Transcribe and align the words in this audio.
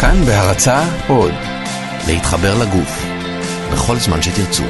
כאן 0.00 0.24
בהרצה 0.26 0.82
עוד, 1.08 1.32
להתחבר 2.08 2.54
לגוף, 2.62 3.06
בכל 3.72 3.96
זמן 3.96 4.22
שתרצו. 4.22 4.62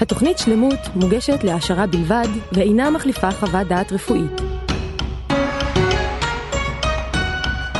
התוכנית 0.00 0.38
שלמות 0.38 0.78
מוגשת 0.94 1.44
להעשרה 1.44 1.86
בלבד 1.86 2.28
ואינה 2.52 2.90
מחליפה 2.90 3.30
חוות 3.30 3.68
דעת 3.68 3.92
רפואית. 3.92 4.40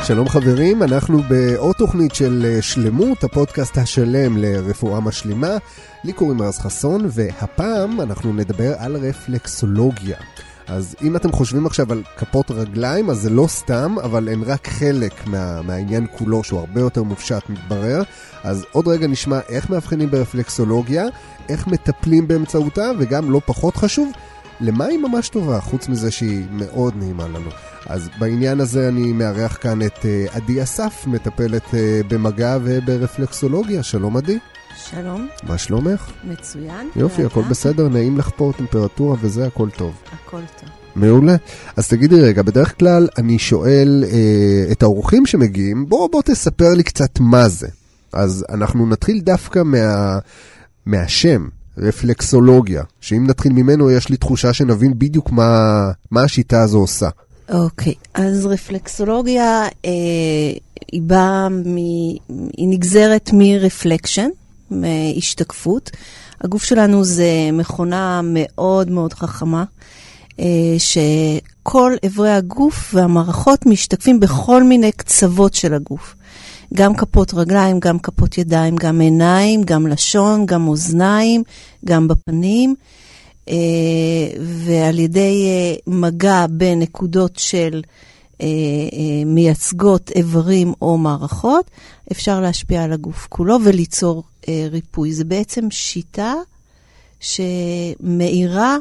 שלום 0.03 0.29
חברים, 0.29 0.83
אנחנו 0.83 1.19
בעוד 1.21 1.75
תוכנית 1.75 2.15
של 2.15 2.45
אה, 2.45 2.61
שלמות, 2.61 3.23
הפודקאסט 3.23 3.77
השלם 3.77 4.37
לרפואה 4.37 4.99
משלימה. 4.99 5.57
לי 6.03 6.13
קוראים 6.13 6.41
רז 6.41 6.59
חסון, 6.59 7.01
והפעם 7.09 8.01
אנחנו 8.01 8.33
נדבר 8.33 8.73
על 8.77 8.95
רפלקסולוגיה. 8.95 10.17
אז 10.67 10.95
אם 11.01 11.15
אתם 11.15 11.31
חושבים 11.31 11.65
עכשיו 11.65 11.91
על 11.91 12.03
כפות 12.17 12.51
רגליים, 12.51 13.09
אז 13.09 13.17
זה 13.17 13.29
לא 13.29 13.45
סתם, 13.47 13.95
אבל 14.03 14.29
הן 14.29 14.43
רק 14.45 14.67
חלק 14.67 15.27
מה, 15.27 15.61
מהעניין 15.61 16.07
כולו, 16.17 16.43
שהוא 16.43 16.59
הרבה 16.59 16.81
יותר 16.81 17.03
מופשט 17.03 17.49
מתברר. 17.49 18.03
אז 18.43 18.65
עוד 18.71 18.87
רגע 18.87 19.07
נשמע 19.07 19.39
איך 19.49 19.69
מאבחנים 19.69 20.11
ברפלקסולוגיה, 20.11 21.05
איך 21.49 21.67
מטפלים 21.67 22.27
באמצעותה, 22.27 22.91
וגם 22.99 23.31
לא 23.31 23.41
פחות 23.45 23.77
חשוב, 23.77 24.11
למה 24.61 24.85
היא 24.85 24.99
ממש 24.99 25.29
טובה, 25.29 25.61
חוץ 25.61 25.89
מזה 25.89 26.11
שהיא 26.11 26.45
מאוד 26.51 26.93
נעימה 26.95 27.27
לנו. 27.27 27.49
אז 27.85 28.09
בעניין 28.19 28.59
הזה 28.59 28.87
אני 28.87 29.13
מארח 29.13 29.57
כאן 29.61 29.81
את 29.81 30.05
אה, 30.05 30.25
עדי 30.31 30.63
אסף, 30.63 31.03
מטפלת 31.07 31.73
אה, 31.73 32.01
במגע 32.07 32.57
וברפלקסולוגיה. 32.63 33.83
שלום 33.83 34.17
עדי. 34.17 34.39
שלום. 34.77 35.27
מה 35.43 35.57
שלומך? 35.57 36.11
מצוין. 36.23 36.89
יופי, 36.95 37.25
הכל 37.25 37.41
בסדר, 37.49 37.89
נעים 37.89 38.17
לך 38.17 38.29
פה, 38.35 38.51
טמפרטורה 38.57 39.15
וזה, 39.21 39.47
הכל 39.47 39.69
טוב. 39.69 39.93
הכל 40.13 40.41
טוב. 40.59 40.69
מעולה. 40.95 41.35
אז 41.75 41.87
תגידי 41.87 42.21
רגע, 42.21 42.41
בדרך 42.41 42.79
כלל 42.79 43.07
אני 43.17 43.39
שואל 43.39 44.03
אה, 44.07 44.71
את 44.71 44.83
האורחים 44.83 45.25
שמגיעים, 45.25 45.89
בוא, 45.89 46.09
בוא 46.11 46.21
תספר 46.21 46.73
לי 46.73 46.83
קצת 46.83 47.19
מה 47.19 47.49
זה. 47.49 47.67
אז 48.13 48.45
אנחנו 48.49 48.85
נתחיל 48.85 49.19
דווקא 49.19 49.59
מה, 49.65 50.19
מהשם, 50.85 51.47
רפלקסולוגיה, 51.77 52.83
שאם 53.01 53.27
נתחיל 53.27 53.53
ממנו 53.53 53.91
יש 53.91 54.09
לי 54.09 54.17
תחושה 54.17 54.53
שנבין 54.53 54.99
בדיוק 54.99 55.31
מה, 55.31 55.81
מה 56.11 56.23
השיטה 56.23 56.61
הזו 56.61 56.77
עושה. 56.77 57.09
אוקיי, 57.49 57.93
אז 58.13 58.45
רפלקסולוגיה 58.45 59.63
אה, 59.85 59.91
היא 60.91 61.01
באה, 61.01 61.49
מ... 61.49 61.75
היא 61.77 62.67
נגזרת 62.67 63.29
מרפלקשן, 63.33 64.29
מהשתקפות. 64.75 65.91
הגוף 66.41 66.63
שלנו 66.63 67.03
זה 67.03 67.49
מכונה 67.53 68.21
מאוד 68.23 68.91
מאוד 68.91 69.13
חכמה, 69.13 69.63
אה, 70.39 70.75
שכל 70.77 71.93
אברי 72.05 72.31
הגוף 72.31 72.95
והמערכות 72.95 73.65
משתקפים 73.65 74.19
בכל 74.19 74.63
מיני 74.63 74.91
קצוות 74.91 75.53
של 75.53 75.73
הגוף. 75.73 76.15
גם 76.73 76.95
כפות 76.95 77.33
רגליים, 77.33 77.79
גם 77.79 77.99
כפות 77.99 78.37
ידיים, 78.37 78.75
גם 78.75 79.01
עיניים, 79.01 79.63
גם 79.63 79.87
לשון, 79.87 80.45
גם 80.45 80.67
אוזניים, 80.67 81.43
גם 81.85 82.07
בפנים. 82.07 82.75
Uh, 83.45 83.49
ועל 84.41 84.99
ידי 84.99 85.47
uh, 85.47 85.91
מגע 85.91 86.45
בנקודות 86.49 87.35
של 87.35 87.81
uh, 88.37 88.41
uh, 88.41 88.45
מייצגות 89.25 90.11
איברים 90.11 90.73
או 90.81 90.97
מערכות, 90.97 91.71
אפשר 92.11 92.41
להשפיע 92.41 92.83
על 92.83 92.93
הגוף 92.93 93.27
כולו 93.29 93.57
וליצור 93.63 94.23
uh, 94.41 94.45
ריפוי. 94.71 95.13
זה 95.13 95.23
בעצם 95.23 95.71
שיטה 95.71 96.33
שמאירה 97.19 98.77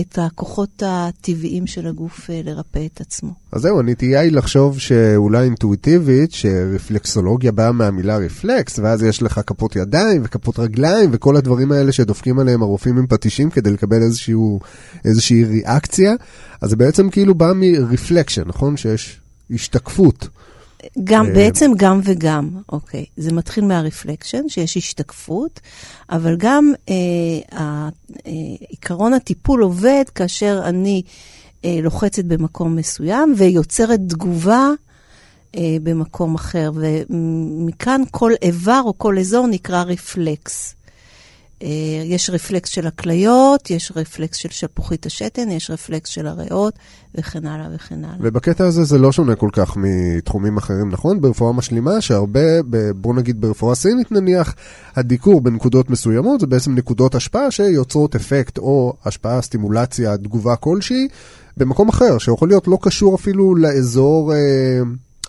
את 0.00 0.18
הכוחות 0.18 0.82
הטבעיים 0.86 1.66
של 1.66 1.86
הגוף 1.86 2.30
אה, 2.30 2.40
לרפא 2.44 2.86
את 2.94 3.00
עצמו. 3.00 3.30
אז 3.52 3.62
זהו, 3.62 3.80
הנטייה 3.80 4.20
היא 4.20 4.32
לחשוב 4.32 4.78
שאולי 4.78 5.44
אינטואיטיבית, 5.44 6.32
שרפלקסולוגיה 6.32 7.52
באה 7.52 7.72
מהמילה 7.72 8.16
רפלקס, 8.16 8.78
ואז 8.78 9.02
יש 9.02 9.22
לך 9.22 9.40
כפות 9.46 9.76
ידיים 9.76 10.20
וכפות 10.24 10.58
רגליים 10.58 11.10
וכל 11.12 11.36
הדברים 11.36 11.72
האלה 11.72 11.92
שדופקים 11.92 12.38
עליהם 12.38 12.62
הרופאים 12.62 12.98
עם 12.98 13.06
פטישים 13.06 13.50
כדי 13.50 13.70
לקבל 13.70 14.02
איזשהו, 14.02 14.60
איזושהי 15.04 15.44
ריאקציה. 15.44 16.14
אז 16.60 16.70
זה 16.70 16.76
בעצם 16.76 17.10
כאילו 17.10 17.34
בא 17.34 17.52
מרפלקשן, 17.54 18.42
נכון? 18.46 18.76
שיש 18.76 19.20
השתקפות. 19.50 20.28
גם, 21.04 21.26
אה, 21.26 21.32
בעצם 21.32 21.70
גם 21.76 22.00
וגם, 22.04 22.48
אוקיי. 22.72 23.04
זה 23.16 23.32
מתחיל 23.32 23.64
מהרפלקשן, 23.64 24.48
שיש 24.48 24.76
השתקפות, 24.76 25.60
אבל 26.10 26.36
גם 26.36 26.72
אה, 26.88 26.94
אה, 27.52 27.88
עיקרון 28.68 29.12
הטיפול 29.12 29.62
עובד 29.62 30.04
כאשר 30.14 30.60
אני 30.64 31.02
אה, 31.64 31.78
לוחצת 31.82 32.24
במקום 32.24 32.76
מסוים 32.76 33.34
ויוצרת 33.36 34.00
תגובה 34.08 34.68
אה, 35.56 35.76
במקום 35.82 36.34
אחר, 36.34 36.70
ומכאן 36.74 38.02
כל 38.10 38.32
איבר 38.42 38.80
או 38.84 38.98
כל 38.98 39.18
אזור 39.18 39.46
נקרא 39.46 39.82
רפלקס. 39.82 40.74
אה, 41.62 41.68
יש 42.04 42.30
רפלקס 42.30 42.70
של 42.70 42.86
הכליות, 42.86 43.70
יש 43.70 43.92
רפלקס 43.96 44.36
של 44.36 44.48
שלפוחית 44.48 45.06
השתן, 45.06 45.50
יש 45.50 45.70
רפלקס 45.70 46.10
של 46.10 46.26
הריאות, 46.26 46.74
וכן 47.14 47.46
הלאה 47.46 47.66
וכן 47.74 48.04
הלאה. 48.04 48.16
ובקטע 48.20 48.64
הזה 48.64 48.84
זה 48.84 48.98
לא 48.98 49.12
שונה 49.12 49.34
כל 49.34 49.48
כך 49.52 49.76
מתחומים 49.76 50.56
אחרים, 50.56 50.88
נכון? 50.88 51.20
ברפואה 51.20 51.52
משלימה, 51.52 52.00
שהרבה, 52.00 52.62
בוא 52.96 53.14
נגיד 53.14 53.40
ברפואה 53.40 53.74
סינית 53.74 54.12
נניח, 54.12 54.54
הדיקור 54.96 55.40
בנקודות 55.40 55.90
מסוימות 55.90 56.40
זה 56.40 56.46
בעצם 56.46 56.74
נקודות 56.74 57.14
השפעה 57.14 57.50
שיוצרות 57.50 58.16
אפקט 58.16 58.58
או 58.58 58.92
השפעה, 59.04 59.42
סטימולציה, 59.42 60.16
תגובה 60.16 60.56
כלשהי, 60.56 61.08
במקום 61.56 61.88
אחר, 61.88 62.18
שיכול 62.18 62.48
להיות 62.48 62.68
לא 62.68 62.78
קשור 62.82 63.14
אפילו 63.14 63.54
לאזור 63.54 64.32
אה, 64.34 64.38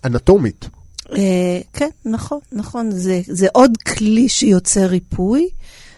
אנטומית. 0.05 0.69
אה, 1.11 1.59
כן, 1.73 1.89
נכון, 2.05 2.39
נכון. 2.51 2.91
זה, 2.91 3.21
זה 3.27 3.47
עוד 3.53 3.77
כלי 3.77 4.29
שיוצר 4.29 4.85
ריפוי. 4.85 5.49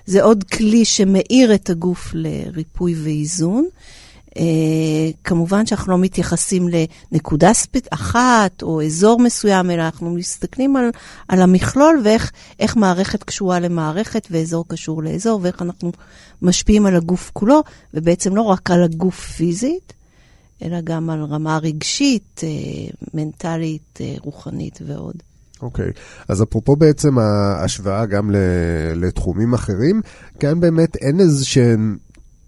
זה 0.05 0.23
עוד 0.23 0.43
כלי 0.43 0.85
שמאיר 0.85 1.53
את 1.53 1.69
הגוף 1.69 2.11
לריפוי 2.13 2.95
ואיזון. 3.03 3.67
Uh, 4.29 4.33
כמובן 5.23 5.65
שאנחנו 5.65 5.91
לא 5.91 5.97
מתייחסים 5.97 6.67
לנקודה 7.11 7.53
ספט 7.53 7.87
אחת 7.93 8.63
או 8.63 8.81
אזור 8.81 9.19
מסוים, 9.19 9.71
אלא 9.71 9.81
אנחנו 9.81 10.09
מסתכלים 10.09 10.75
על, 10.75 10.89
על 11.27 11.41
המכלול 11.41 12.03
ואיך 12.03 12.77
מערכת 12.77 13.23
קשורה 13.23 13.59
למערכת 13.59 14.27
ואזור 14.31 14.65
קשור 14.67 15.03
לאזור, 15.03 15.39
ואיך 15.43 15.61
אנחנו 15.61 15.91
משפיעים 16.41 16.85
על 16.85 16.95
הגוף 16.95 17.31
כולו, 17.33 17.61
ובעצם 17.93 18.35
לא 18.35 18.41
רק 18.41 18.71
על 18.71 18.83
הגוף 18.83 19.25
פיזית, 19.25 19.93
אלא 20.63 20.81
גם 20.81 21.09
על 21.09 21.23
רמה 21.23 21.57
רגשית, 21.57 22.41
uh, 22.43 22.95
מנטלית, 23.13 23.99
uh, 24.01 24.21
רוחנית 24.23 24.79
ועוד. 24.85 25.15
אוקיי, 25.61 25.89
okay. 25.89 26.23
אז 26.27 26.43
אפרופו 26.43 26.75
בעצם 26.75 27.17
ההשוואה 27.19 28.05
גם 28.05 28.31
לתחומים 28.95 29.53
אחרים, 29.53 30.01
כאן 30.39 30.59
באמת 30.59 30.95
אין 30.95 31.19
איזה 31.19 31.45
שהם 31.45 31.97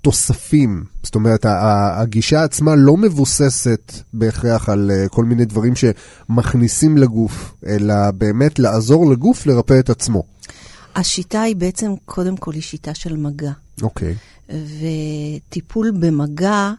תוספים, 0.02 0.84
זאת 1.04 1.16
אומרת, 1.16 1.46
הגישה 1.46 2.44
עצמה 2.44 2.76
לא 2.76 2.98
מבוססת 2.98 3.92
בהכרח 4.14 4.70
על 4.70 4.92
אה, 4.92 5.10
כל 5.10 5.26
מיני 5.26 5.46
דברים 5.46 5.74
שמכניסים 5.76 6.98
לגוף, 6.98 7.56
אלא 7.66 8.12
באמת 8.12 8.60
לעזור 8.60 9.12
לגוף 9.12 9.46
לרפא 9.46 9.80
את 9.80 9.90
עצמו. 9.90 10.24
השיטה 10.96 11.42
היא 11.42 11.56
בעצם, 11.56 11.92
קודם 12.06 12.38
כל, 12.38 12.54
היא 12.54 12.62
שיטה 12.62 12.94
של 12.94 13.18
מגע. 13.18 13.52
אוקיי. 13.82 14.16
Okay. 14.50 14.54
וטיפול 15.50 15.92
במגע 15.92 16.72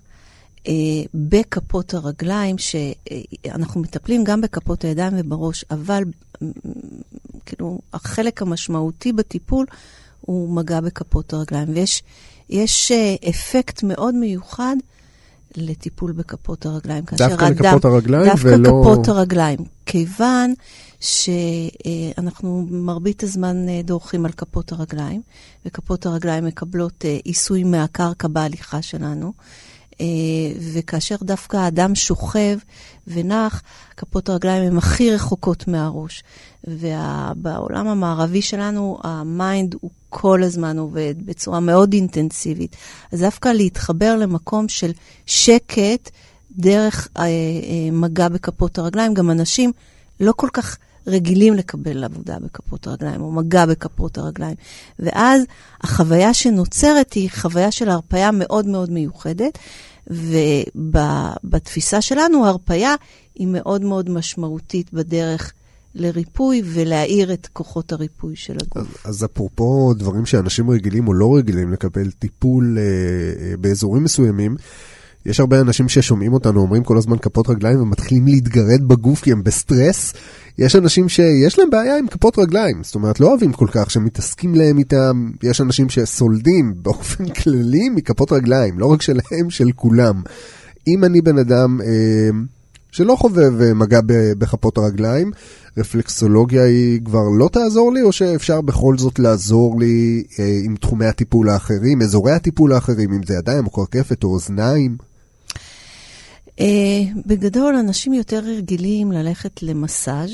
בכפות 1.14 1.94
הרגליים, 1.94 2.56
שאנחנו 2.58 3.80
מטפלים 3.80 4.24
גם 4.24 4.40
בכפות 4.40 4.84
הידיים 4.84 5.12
ובראש, 5.16 5.64
אבל 5.70 6.04
כאילו, 7.46 7.78
החלק 7.92 8.42
המשמעותי 8.42 9.12
בטיפול 9.12 9.66
הוא 10.20 10.48
מגע 10.54 10.80
בכפות 10.80 11.32
הרגליים. 11.32 11.68
ויש 11.74 12.02
יש 12.50 12.92
אה, 12.92 13.14
אפקט 13.30 13.82
מאוד 13.82 14.14
מיוחד 14.14 14.76
לטיפול 15.56 16.12
בכפות 16.12 16.66
הרגליים. 16.66 17.04
דווקא 17.12 17.44
לכפות 17.44 17.84
הרגליים 17.84 18.24
דווקא 18.24 18.48
ולא... 18.48 18.56
דווקא 18.56 18.70
כפות 18.80 19.08
הרגליים. 19.08 19.58
כיוון 19.86 20.54
שאנחנו 21.00 22.66
מרבית 22.70 23.22
הזמן 23.22 23.68
אה, 23.68 23.80
דורכים 23.84 24.26
על 24.26 24.32
כפות 24.32 24.72
הרגליים, 24.72 25.22
וכפות 25.66 26.06
הרגליים 26.06 26.44
מקבלות 26.44 27.04
עיסוי 27.24 27.64
מהקרקע 27.64 28.28
בהליכה 28.28 28.82
שלנו. 28.82 29.32
אה, 30.00 30.06
וכאשר 30.72 31.16
דווקא 31.22 31.56
האדם 31.56 31.94
שוכב 31.94 32.58
ונח, 33.06 33.62
כפות 33.96 34.28
הרגליים 34.28 34.62
הן 34.62 34.76
הכי 34.76 35.10
רחוקות 35.10 35.68
מהראש. 35.68 36.22
ובעולם 36.64 37.88
המערבי 37.88 38.42
שלנו, 38.42 38.98
ה 39.02 39.17
mind 39.17 39.74
הוא 39.80 39.90
כל 40.08 40.42
הזמן 40.42 40.78
עובד 40.78 41.14
בצורה 41.18 41.60
מאוד 41.60 41.92
אינטנסיבית. 41.92 42.76
אז 43.12 43.20
דווקא 43.20 43.48
להתחבר 43.48 44.16
למקום 44.16 44.68
של 44.68 44.92
שקט 45.26 46.10
דרך 46.56 47.08
אה, 47.16 47.22
אה, 47.22 47.28
מגע 47.92 48.28
בכפות 48.28 48.78
הרגליים, 48.78 49.14
גם 49.14 49.30
אנשים 49.30 49.72
לא 50.20 50.32
כל 50.36 50.48
כך 50.52 50.78
רגילים 51.06 51.54
לקבל 51.54 52.04
עבודה 52.04 52.36
בכפות 52.38 52.86
הרגליים, 52.86 53.20
או 53.20 53.32
מגע 53.32 53.66
בכפות 53.66 54.18
הרגליים. 54.18 54.56
ואז 54.98 55.42
החוויה 55.80 56.34
שנוצרת 56.34 57.12
היא 57.12 57.30
חוויה 57.30 57.70
של 57.70 57.88
הרפיה 57.88 58.30
מאוד 58.32 58.66
מאוד 58.66 58.90
מיוחדת, 58.90 59.58
ובתפיסה 60.06 62.00
שלנו, 62.00 62.46
הרפייה 62.46 62.94
היא 63.34 63.46
מאוד 63.46 63.82
מאוד 63.82 64.10
משמעותית 64.10 64.92
בדרך 64.92 65.52
לריפוי 65.94 66.62
ולהאיר 66.64 67.32
את 67.32 67.48
כוחות 67.52 67.92
הריפוי 67.92 68.36
של 68.36 68.56
הגוף. 68.62 68.76
אז, 68.76 68.86
אז 69.04 69.24
אפרופו 69.24 69.94
דברים 69.94 70.26
שאנשים 70.26 70.70
רגילים 70.70 71.08
או 71.08 71.14
לא 71.14 71.36
רגילים 71.36 71.72
לקבל 71.72 72.10
טיפול 72.10 72.78
אה, 72.78 72.82
אה, 72.82 73.56
באזורים 73.56 74.04
מסוימים, 74.04 74.56
יש 75.26 75.40
הרבה 75.40 75.60
אנשים 75.60 75.88
ששומעים 75.88 76.32
אותנו 76.32 76.60
אומרים 76.60 76.84
כל 76.84 76.98
הזמן 76.98 77.18
כפות 77.18 77.50
רגליים 77.50 77.80
ומתחילים 77.80 78.26
להתגרד 78.26 78.88
בגוף 78.88 79.22
כי 79.22 79.32
הם 79.32 79.42
בסטרס. 79.42 80.12
יש 80.58 80.76
אנשים 80.76 81.08
שיש 81.08 81.58
להם 81.58 81.70
בעיה 81.70 81.98
עם 81.98 82.06
כפות 82.06 82.38
רגליים, 82.38 82.82
זאת 82.82 82.94
אומרת 82.94 83.20
לא 83.20 83.28
אוהבים 83.28 83.52
כל 83.52 83.66
כך 83.72 83.90
שמתעסקים 83.90 84.54
להם 84.54 84.78
איתם, 84.78 85.30
יש 85.42 85.60
אנשים 85.60 85.88
שסולדים 85.88 86.74
באופן 86.76 87.28
כללי 87.28 87.88
מכפות 87.88 88.32
רגליים, 88.32 88.78
לא 88.78 88.86
רק 88.86 89.02
שלהם, 89.02 89.50
של 89.50 89.72
כולם. 89.76 90.22
אם 90.86 91.04
אני 91.04 91.20
בן 91.20 91.38
אדם 91.38 91.80
אה, 91.80 92.30
שלא 92.90 93.16
חובב 93.16 93.60
אה, 93.60 93.74
מגע 93.74 94.00
בכפות 94.38 94.78
הרגליים, 94.78 95.30
רפלקסולוגיה 95.78 96.64
היא 96.64 97.00
כבר 97.04 97.28
לא 97.38 97.48
תעזור 97.52 97.92
לי, 97.92 98.02
או 98.02 98.12
שאפשר 98.12 98.60
בכל 98.60 98.98
זאת 98.98 99.18
לעזור 99.18 99.80
לי 99.80 100.24
אה, 100.38 100.60
עם 100.64 100.76
תחומי 100.76 101.06
הטיפול 101.06 101.48
האחרים, 101.48 102.02
אזורי 102.02 102.32
הטיפול 102.32 102.72
האחרים, 102.72 103.12
אם 103.12 103.22
זה 103.26 103.34
ידיים 103.34 103.66
או 103.66 103.70
קרקפת 103.70 104.24
או 104.24 104.28
אוזניים? 104.28 104.96
Uh, 106.58 106.62
בגדול, 107.26 107.76
אנשים 107.76 108.12
יותר 108.12 108.38
רגילים 108.38 109.12
ללכת 109.12 109.62
למסאז' 109.62 110.30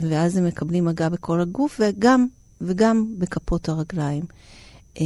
ואז 0.00 0.36
הם 0.36 0.46
מקבלים 0.46 0.84
מגע 0.84 1.08
בכל 1.08 1.40
הגוף 1.40 1.80
וגם, 1.80 2.26
וגם 2.60 3.06
בכפות 3.18 3.68
הרגליים. 3.68 4.24
Uh, 4.94 4.98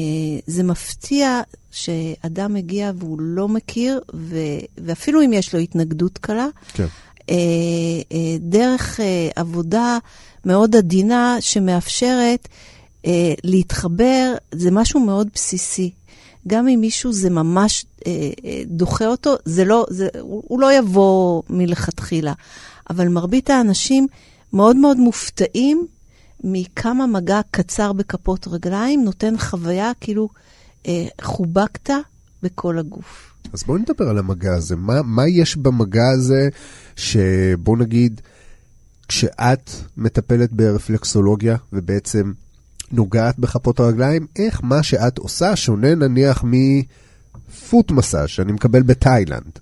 זה 0.47 0.63
מפתיע 0.63 1.41
שאדם 1.71 2.55
מגיע 2.55 2.93
והוא 2.97 3.19
לא 3.21 3.49
מכיר, 3.49 4.01
ו, 4.15 4.37
ואפילו 4.79 5.23
אם 5.23 5.33
יש 5.33 5.55
לו 5.55 5.61
התנגדות 5.61 6.19
קלה, 6.19 6.47
כן. 6.73 6.87
uh, 7.21 7.27
uh, 7.27 8.15
דרך 8.41 9.01
uh, 9.01 9.03
עבודה 9.37 9.99
מאוד 10.45 10.77
עדינה 10.77 11.37
שמאפשרת 11.41 12.49
uh, 13.03 13.09
להתחבר, 13.45 14.35
זה 14.53 14.71
משהו 14.71 15.01
מאוד 15.01 15.29
בסיסי. 15.35 15.91
גם 16.47 16.69
אם 16.69 16.81
מישהו 16.81 17.13
זה 17.13 17.31
ממש 17.31 17.87
אה, 18.07 18.13
אה, 18.45 18.63
דוחה 18.67 19.07
אותו, 19.07 19.35
זה 19.45 19.65
לא, 19.65 19.87
זה, 19.91 20.09
הוא, 20.21 20.43
הוא 20.49 20.61
לא 20.61 20.73
יבוא 20.73 21.43
מלכתחילה. 21.51 22.33
אבל 22.91 23.09
מרבית 23.09 23.51
האנשים 23.51 24.07
מאוד 24.53 24.77
מאוד 24.77 24.97
מופתעים 24.97 25.87
מכמה 26.45 27.07
מגע 27.07 27.41
קצר 27.51 27.93
בכפות 27.93 28.49
רגליים 28.49 29.05
נותן 29.05 29.39
חוויה 29.39 29.93
כאילו 30.01 30.29
אה, 30.87 31.07
חובקת 31.21 31.91
בכל 32.43 32.79
הגוף. 32.79 33.35
אז 33.53 33.63
בואי 33.63 33.81
נדבר 33.81 34.09
על 34.09 34.19
המגע 34.19 34.55
הזה. 34.55 34.77
מה, 34.77 35.03
מה 35.03 35.29
יש 35.29 35.57
במגע 35.57 36.09
הזה 36.15 36.49
שבוא 36.97 37.77
נגיד, 37.77 38.21
כשאת 39.09 39.71
מטפלת 39.97 40.53
ברפלקסולוגיה 40.53 41.57
ובעצם 41.73 42.33
נוגעת 42.93 43.39
בכפות 43.39 43.81
הרגליים, 43.81 44.27
איך 44.37 44.61
מה 44.65 44.83
שאת 44.83 45.19
עושה 45.19 45.57
שונה 45.57 45.95
נניח 45.95 46.45
מפוט 46.45 47.91
מסאז' 47.91 48.29
שאני 48.29 48.53
מקבל 48.53 48.83
בתאילנד. 48.83 49.59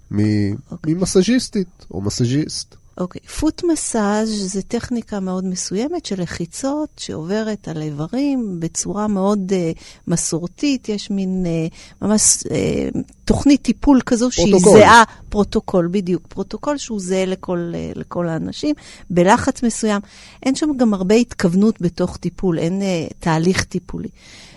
אוקיי. 0.71 0.95
ממסאז'יסטית 0.95 1.87
או 1.91 2.01
מסאז'יסט. 2.01 2.77
אוקיי, 2.99 3.21
foot 3.21 3.63
massage 3.65 4.53
זה 4.53 4.63
טכניקה 4.63 5.21
מאוד 5.21 5.45
מסוימת 5.45 6.07
של 6.07 6.23
לחיצות 6.23 6.89
שעוברת 6.97 7.69
על 7.69 7.83
איברים 7.83 8.57
בצורה 8.59 9.09
מאוד 9.09 9.53
אה, 9.53 9.79
מסורתית. 10.09 10.89
יש 10.89 11.11
מין 11.11 11.47
אה, 11.47 11.75
ממש 12.03 12.39
אה, 12.45 12.99
תוכנית 13.25 13.63
טיפול 13.63 14.01
כזו 14.07 14.31
פרוטוקול. 14.31 14.61
שהיא 14.61 14.87
זהה, 14.87 15.03
פרוטוקול, 15.29 15.89
בדיוק, 15.91 16.27
פרוטוקול 16.27 16.77
שהוא 16.79 17.01
זהה 17.01 17.27
לכל, 17.27 17.73
אה, 17.73 17.99
לכל 17.99 18.29
האנשים, 18.29 18.75
בלחץ 19.11 19.63
מסוים. 19.63 20.01
אין 20.43 20.55
שם 20.55 20.69
גם 20.77 20.95
הרבה 20.95 21.15
התכוונות 21.15 21.81
בתוך 21.81 22.17
טיפול, 22.17 22.59
אין 22.59 22.81
אה, 22.81 23.15
תהליך 23.21 23.65
טיפולי. 23.65 24.09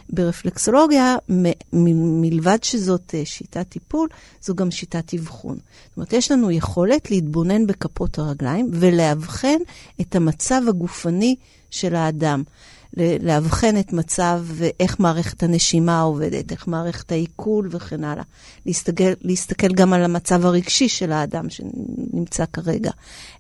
ברפלקסולוגיה, 0.10 1.16
מ- 1.30 2.22
מלבד 2.22 2.58
שזאת 2.64 3.16
אה, 3.16 3.26
שיטת 3.26 3.66
טיפול, 3.70 4.08
זו 4.42 4.56
גם 4.56 4.72
שיטת 4.72 5.14
אבחון. 5.14 5.58
זאת 5.90 5.98
אומרת, 5.98 6.14
יש 6.14 6.32
לנו 6.32 6.52
יכולת 6.52 7.12
להתבונן 7.12 7.68
בכפות 7.68 8.20
הרגליים 8.20 8.70
ולאבחן 8.74 9.58
את 10.02 10.16
המצב 10.16 10.62
הגופני 10.68 11.36
של 11.72 11.96
האדם. 11.96 12.44
לאבחן 13.22 13.80
את 13.80 13.94
מצב, 13.94 14.46
איך 14.80 15.00
מערכת 15.00 15.44
הנשימה 15.44 16.02
עובדת, 16.02 16.52
איך 16.52 16.68
מערכת 16.68 17.12
העיכול 17.12 17.70
וכן 17.72 18.04
הלאה. 18.04 18.24
להסתכל, 18.66 19.04
להסתכל 19.22 19.68
גם 19.68 19.94
על 19.94 20.04
המצב 20.04 20.46
הרגשי 20.46 20.90
של 20.90 21.12
האדם 21.12 21.46
שנמצא 21.50 22.46
כרגע. 22.54 22.92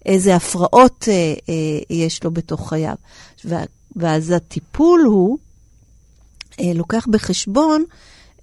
איזה 0.06 0.36
הפרעות 0.36 1.06
אה, 1.08 1.34
אה, 1.50 1.80
יש 1.90 2.24
לו 2.24 2.32
בתוך 2.32 2.70
חייו. 2.70 2.96
ואז 3.96 4.32
הטיפול 4.32 5.02
הוא 5.02 5.38
אה, 5.38 5.49
לוקח 6.76 7.08
בחשבון 7.08 7.84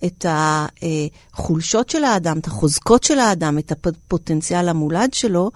את 0.05 0.27
החולשות 0.29 1.91
של 1.91 2.05
האדם, 2.05 2.39
את 2.39 2.47
החוזקות 2.47 3.05
של 3.05 3.19
האדם, 3.19 3.59
את 3.59 3.73
הפוטנציאל 3.73 4.69
המולד 4.69 5.15
שלו, 5.15 5.51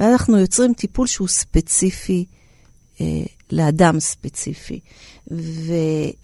ואנחנו 0.00 0.38
יוצרים 0.38 0.74
טיפול 0.74 1.06
שהוא 1.06 1.28
ספציפי 1.28 2.24
אה, 3.00 3.06
לאדם 3.52 4.00
ספציפי. 4.00 4.80
ו, 5.30 5.72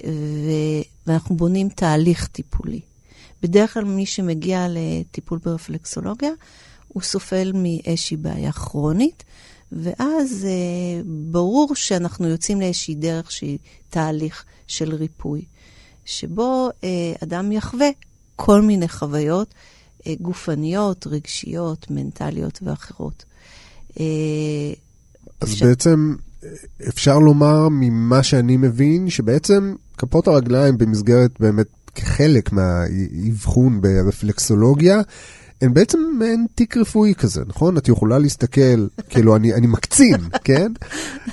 ו, 0.06 0.50
ואנחנו 1.06 1.36
בונים 1.36 1.68
תהליך 1.68 2.26
טיפולי. 2.26 2.80
בדרך 3.42 3.74
כלל 3.74 3.84
מי 3.84 4.06
שמגיע 4.06 4.66
לטיפול 4.70 5.38
ברפלקסולוגיה, 5.44 6.30
הוא 6.88 7.02
סופל 7.02 7.52
מאיזושהי 7.54 8.16
בעיה 8.16 8.52
כרונית, 8.52 9.24
ואז 9.72 10.46
אה, 10.48 11.02
ברור 11.06 11.74
שאנחנו 11.74 12.28
יוצאים 12.28 12.60
לאיזושהי 12.60 12.94
דרך 12.94 13.30
שהיא 13.30 13.58
תהליך 13.90 14.44
של 14.66 14.94
ריפוי. 14.94 15.44
שבו 16.08 16.70
אה, 16.84 17.12
אדם 17.24 17.52
יחווה 17.52 17.88
כל 18.36 18.62
מיני 18.62 18.88
חוויות 18.88 19.54
אה, 20.06 20.14
גופניות, 20.20 21.06
רגשיות, 21.06 21.86
מנטליות 21.90 22.58
ואחרות. 22.62 23.24
אה, 24.00 24.04
אז 25.40 25.52
אפשר... 25.52 25.66
בעצם 25.66 26.14
אפשר 26.88 27.18
לומר 27.18 27.68
ממה 27.70 28.22
שאני 28.22 28.56
מבין, 28.56 29.10
שבעצם 29.10 29.74
כפות 29.98 30.28
הרגליים 30.28 30.78
במסגרת 30.78 31.30
באמת 31.40 31.66
כחלק 31.94 32.52
מהאבחון 32.52 33.80
ברפלקסולוגיה, 33.80 35.00
הן 35.62 35.74
בעצם 35.74 35.98
מעין 36.18 36.46
תיק 36.54 36.76
רפואי 36.76 37.14
כזה, 37.14 37.42
נכון? 37.46 37.76
את 37.76 37.88
יכולה 37.88 38.18
להסתכל, 38.18 38.86
כאילו, 39.10 39.36
אני, 39.36 39.54
אני 39.54 39.66
מקצין, 39.66 40.20
כן? 40.44 40.72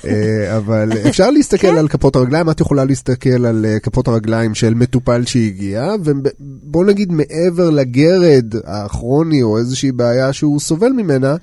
אה, 0.04 0.56
אבל 0.56 0.92
אפשר 1.08 1.30
להסתכל 1.30 1.70
כן. 1.70 1.76
על 1.76 1.88
כפות 1.88 2.16
הרגליים, 2.16 2.50
את 2.50 2.60
יכולה 2.60 2.84
להסתכל 2.84 3.46
על 3.46 3.66
אה, 3.68 3.78
כפות 3.78 4.08
הרגליים 4.08 4.54
של 4.54 4.74
מטופל 4.74 5.24
שהגיע, 5.24 5.94
ובוא 6.04 6.84
נגיד 6.84 7.12
מעבר 7.12 7.70
לגרד 7.70 8.54
הכרוני 8.64 9.42
או 9.42 9.58
איזושהי 9.58 9.92
בעיה 9.92 10.32
שהוא 10.32 10.60
סובל 10.60 10.92
ממנה, 10.92 11.36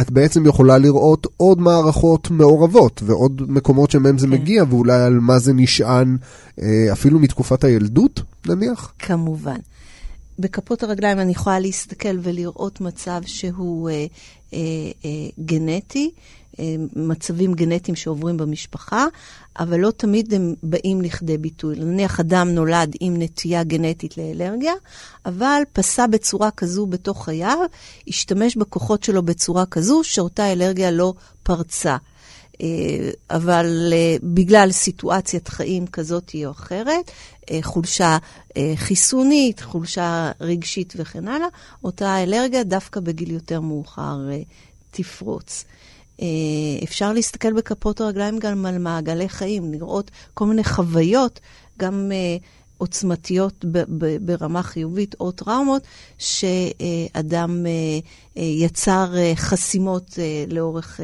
את 0.00 0.10
בעצם 0.10 0.46
יכולה 0.46 0.78
לראות 0.78 1.26
עוד 1.36 1.60
מערכות 1.60 2.30
מעורבות 2.30 3.02
ועוד 3.06 3.42
מקומות 3.48 3.90
שמהם 3.90 4.18
זה 4.18 4.26
כן. 4.26 4.32
מגיע, 4.32 4.64
ואולי 4.70 5.02
על 5.02 5.20
מה 5.20 5.38
זה 5.38 5.52
נשען 5.52 6.16
אה, 6.62 6.92
אפילו 6.92 7.18
מתקופת 7.18 7.64
הילדות, 7.64 8.22
נניח? 8.46 8.92
כמובן. 8.98 9.56
בכפות 10.40 10.82
הרגליים 10.82 11.18
אני 11.20 11.32
יכולה 11.32 11.58
להסתכל 11.58 12.18
ולראות 12.22 12.80
מצב 12.80 13.20
שהוא 13.26 13.90
אה, 13.90 14.06
אה, 14.52 14.58
אה, 15.04 15.10
גנטי, 15.44 16.10
אה, 16.58 16.74
מצבים 16.96 17.54
גנטיים 17.54 17.96
שעוברים 17.96 18.36
במשפחה, 18.36 19.06
אבל 19.58 19.80
לא 19.80 19.90
תמיד 19.90 20.34
הם 20.34 20.54
באים 20.62 21.00
לכדי 21.00 21.38
ביטוי. 21.38 21.76
נניח 21.78 22.20
אדם 22.20 22.48
נולד 22.48 22.94
עם 23.00 23.22
נטייה 23.22 23.64
גנטית 23.64 24.18
לאלרגיה, 24.18 24.72
אבל 25.26 25.62
פסע 25.72 26.06
בצורה 26.06 26.50
כזו 26.50 26.86
בתוך 26.86 27.24
חייו, 27.24 27.58
השתמש 28.08 28.56
בכוחות 28.56 29.02
שלו 29.02 29.22
בצורה 29.22 29.66
כזו 29.66 30.00
שאותה 30.04 30.52
אלרגיה 30.52 30.90
לא 30.90 31.14
פרצה. 31.42 31.96
אה, 32.60 33.10
אבל 33.30 33.92
אה, 33.92 34.16
בגלל 34.22 34.72
סיטואציית 34.72 35.48
חיים 35.48 35.86
כזאת 35.86 36.32
או 36.44 36.50
אחרת, 36.50 37.10
אה, 37.50 37.58
חולשה 37.62 38.18
חיסונית, 38.76 39.60
חולשה 39.60 40.32
רגשית 40.40 40.94
וכן 40.96 41.28
הלאה, 41.28 41.46
אותה 41.84 42.22
אלרגיה 42.22 42.64
דווקא 42.64 43.00
בגיל 43.00 43.30
יותר 43.30 43.60
מאוחר 43.60 44.18
תפרוץ. 44.90 45.64
אפשר 46.84 47.12
להסתכל 47.12 47.52
בכפות 47.52 48.00
הרגליים 48.00 48.38
גם 48.38 48.66
על 48.66 48.78
מעגלי 48.78 49.28
חיים, 49.28 49.72
לראות 49.72 50.10
כל 50.34 50.46
מיני 50.46 50.64
חוויות, 50.64 51.40
גם 51.78 52.12
עוצמתיות 52.78 53.64
ברמה 54.20 54.62
חיובית 54.62 55.14
או 55.20 55.32
טראומות, 55.32 55.82
שאדם 56.18 57.66
יצר 58.36 59.14
חסימות 59.34 60.18
לאורך 60.48 61.00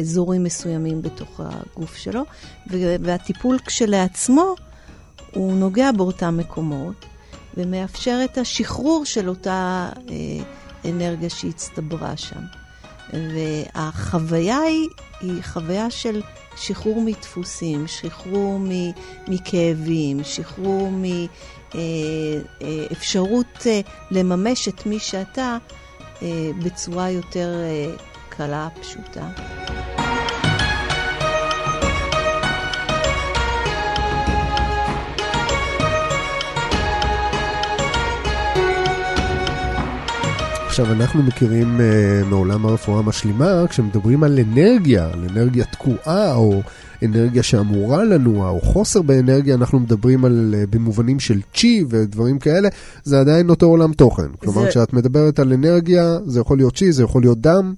אזורים 0.00 0.42
מסוימים 0.42 1.02
בתוך 1.02 1.40
הגוף 1.44 1.96
שלו, 1.96 2.22
והטיפול 3.00 3.58
כשלעצמו, 3.58 4.54
הוא 5.34 5.52
נוגע 5.52 5.92
באותם 5.92 6.36
מקומות, 6.36 7.04
ומאפשר 7.56 8.20
את 8.24 8.38
השחרור 8.38 9.04
של 9.04 9.28
אותה 9.28 9.88
אה, 10.10 10.14
אנרגיה 10.90 11.30
שהצטברה 11.30 12.16
שם. 12.16 12.40
והחוויה 13.12 14.58
היא, 14.58 14.88
היא 15.20 15.42
חוויה 15.42 15.90
של 15.90 16.22
שחרור 16.56 17.00
מדפוסים, 17.00 17.86
שחרור 17.86 18.60
מכאבים, 19.28 20.24
שחרור 20.24 20.90
מאפשרות 22.90 23.66
אה, 23.66 23.72
אה, 23.72 23.80
לממש 24.10 24.68
את 24.68 24.86
מי 24.86 24.98
שאתה 24.98 25.56
בצורה 26.64 27.10
יותר 27.10 27.54
קלה, 28.38 28.68
פשוטה. 28.80 29.28
עכשיו, 40.66 40.92
אנחנו 40.92 41.22
מכירים 41.22 41.80
uh, 41.80 42.26
מעולם 42.26 42.66
הרפואה 42.66 42.98
המשלימה, 42.98 43.66
כשמדברים 43.68 44.24
על 44.24 44.38
אנרגיה, 44.38 45.10
על 45.12 45.24
אנרגיה 45.30 45.64
תקועה, 45.64 46.34
או 46.34 46.60
אנרגיה 47.04 47.42
שאמורה 47.42 48.04
לנוע, 48.04 48.50
או 48.50 48.60
חוסר 48.60 49.02
באנרגיה, 49.02 49.54
אנחנו 49.54 49.80
מדברים 49.80 50.24
על, 50.24 50.54
uh, 50.54 50.66
במובנים 50.70 51.20
של 51.20 51.40
צ'י 51.54 51.84
ודברים 51.88 52.38
כאלה, 52.38 52.68
זה 53.04 53.20
עדיין 53.20 53.50
אותו 53.50 53.66
עולם 53.66 53.92
תוכן. 53.92 54.28
כלומר, 54.38 54.62
זה... 54.62 54.68
כשאת 54.68 54.92
מדברת 54.92 55.38
על 55.38 55.52
אנרגיה, 55.52 56.18
זה 56.26 56.40
יכול 56.40 56.58
להיות 56.58 56.76
צ'י, 56.76 56.92
זה 56.92 57.02
יכול 57.02 57.22
להיות 57.22 57.40
דם. 57.40 57.74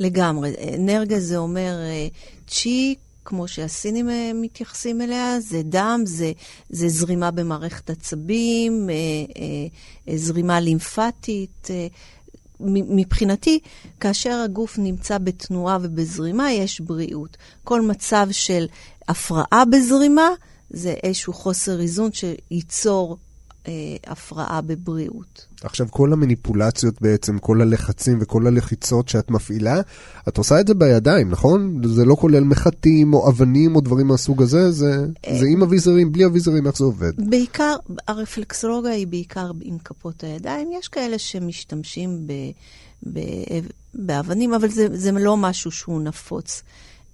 לגמרי. 0.00 0.52
אנרגיה 0.74 1.20
זה 1.20 1.36
אומר 1.36 1.74
uh, 1.74 2.48
צ'י, 2.50 2.94
כמו 3.24 3.48
שהסינים 3.48 4.08
מתייחסים 4.34 5.00
אליה, 5.00 5.40
זה 5.40 5.62
דם, 5.62 6.02
זה, 6.06 6.32
זה 6.70 6.88
זרימה 6.88 7.30
במערכת 7.30 7.90
עצבים, 7.90 8.90
זרימה 10.14 10.60
לימפטית. 10.60 11.68
מבחינתי, 12.60 13.58
כאשר 14.00 14.40
הגוף 14.44 14.78
נמצא 14.78 15.18
בתנועה 15.18 15.78
ובזרימה, 15.82 16.52
יש 16.52 16.80
בריאות. 16.80 17.36
כל 17.64 17.82
מצב 17.82 18.26
של 18.30 18.66
הפרעה 19.08 19.64
בזרימה 19.70 20.28
זה 20.70 20.94
איזשהו 21.02 21.32
חוסר 21.32 21.80
איזון 21.80 22.10
שייצור 22.12 23.10
אה, 23.10 23.23
הפרעה 24.06 24.60
בבריאות. 24.60 25.46
עכשיו, 25.62 25.86
כל 25.90 26.12
המניפולציות 26.12 27.02
בעצם, 27.02 27.38
כל 27.38 27.60
הלחצים 27.60 28.18
וכל 28.20 28.46
הלחיצות 28.46 29.08
שאת 29.08 29.30
מפעילה, 29.30 29.80
את 30.28 30.38
עושה 30.38 30.60
את 30.60 30.66
זה 30.66 30.74
בידיים, 30.74 31.30
נכון? 31.30 31.80
זה 31.84 32.04
לא 32.04 32.14
כולל 32.14 32.44
מחטים 32.44 33.14
או 33.14 33.28
אבנים 33.28 33.76
או 33.76 33.80
דברים 33.80 34.06
מהסוג 34.06 34.42
הזה, 34.42 34.70
זה, 34.70 35.06
אה, 35.26 35.38
זה 35.38 35.46
עם 35.46 35.62
אביזרים, 35.62 36.12
בלי 36.12 36.26
אביזרים, 36.26 36.66
איך 36.66 36.78
זה 36.78 36.84
עובד? 36.84 37.12
בעיקר, 37.30 37.76
הרפלקסולוגיה 38.08 38.92
היא 38.92 39.06
בעיקר 39.06 39.50
עם 39.62 39.78
כפות 39.78 40.24
הידיים. 40.24 40.70
יש 40.72 40.88
כאלה 40.88 41.18
שמשתמשים 41.18 42.26
ב, 42.26 42.32
ב, 43.12 43.20
באבנים, 43.94 44.54
אבל 44.54 44.68
זה, 44.68 44.86
זה 44.92 45.12
לא 45.12 45.36
משהו 45.36 45.70
שהוא 45.70 46.00
נפוץ. 46.00 46.62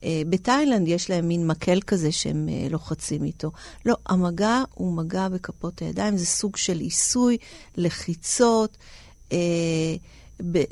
אה, 0.04 0.22
בתאילנד 0.28 0.88
יש 0.88 1.10
להם 1.10 1.28
מין 1.28 1.46
מקל 1.46 1.80
כזה 1.80 2.12
שהם 2.12 2.48
אה, 2.48 2.66
לוחצים 2.70 3.24
איתו. 3.24 3.50
לא, 3.86 3.94
המגע 4.06 4.62
הוא 4.74 4.92
מגע 4.92 5.28
בכפות 5.28 5.82
הידיים, 5.82 6.16
זה 6.16 6.26
סוג 6.26 6.56
של 6.56 6.78
עיסוי, 6.78 7.36
לחיצות. 7.76 8.76
אה, 9.32 9.38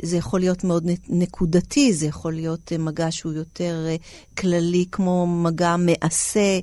זה 0.02 0.16
יכול 0.16 0.40
להיות 0.40 0.64
מאוד 0.64 0.86
נקודתי, 1.08 1.92
זה 1.92 2.06
יכול 2.06 2.32
להיות 2.32 2.72
מגע 2.78 3.06
שהוא 3.10 3.32
יותר 3.32 3.86
כללי, 4.38 4.84
כמו 4.92 5.26
מגע 5.26 5.76
מעשה. 5.76 6.58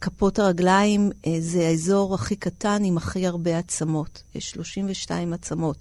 כפות 0.00 0.38
הרגליים 0.38 1.10
זה 1.38 1.66
האזור 1.66 2.14
הכי 2.14 2.36
קטן 2.36 2.84
עם 2.84 2.96
הכי 2.96 3.26
הרבה 3.26 3.58
עצמות. 3.58 4.22
יש 4.34 4.50
32 4.50 5.32
עצמות, 5.32 5.76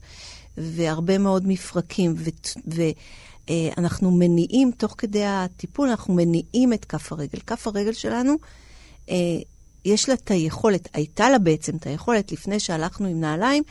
והרבה 0.58 1.18
מאוד 1.18 1.48
מפרקים. 1.48 2.16
ו- 2.68 2.92
אנחנו 3.78 4.12
מניעים, 4.12 4.72
תוך 4.78 4.96
כדי 4.98 5.26
הטיפול, 5.26 5.90
אנחנו 5.90 6.14
מניעים 6.14 6.74
את 6.74 6.86
כף 6.86 7.12
הרגל. 7.12 7.40
כף 7.48 7.68
הרגל 7.68 7.94
שלנו, 7.94 8.36
אה, 9.10 9.16
יש 9.86 10.10
לה 10.10 10.16
את 10.16 10.32
היכולת, 10.32 10.88
הייתה 10.94 11.30
לה 11.30 11.40
בעצם 11.40 11.76
את 11.76 11.88
היכולת, 11.88 12.32
לפני 12.32 12.60
שהלכנו 12.60 13.08
עם 13.08 13.20
נעליים, 13.20 13.64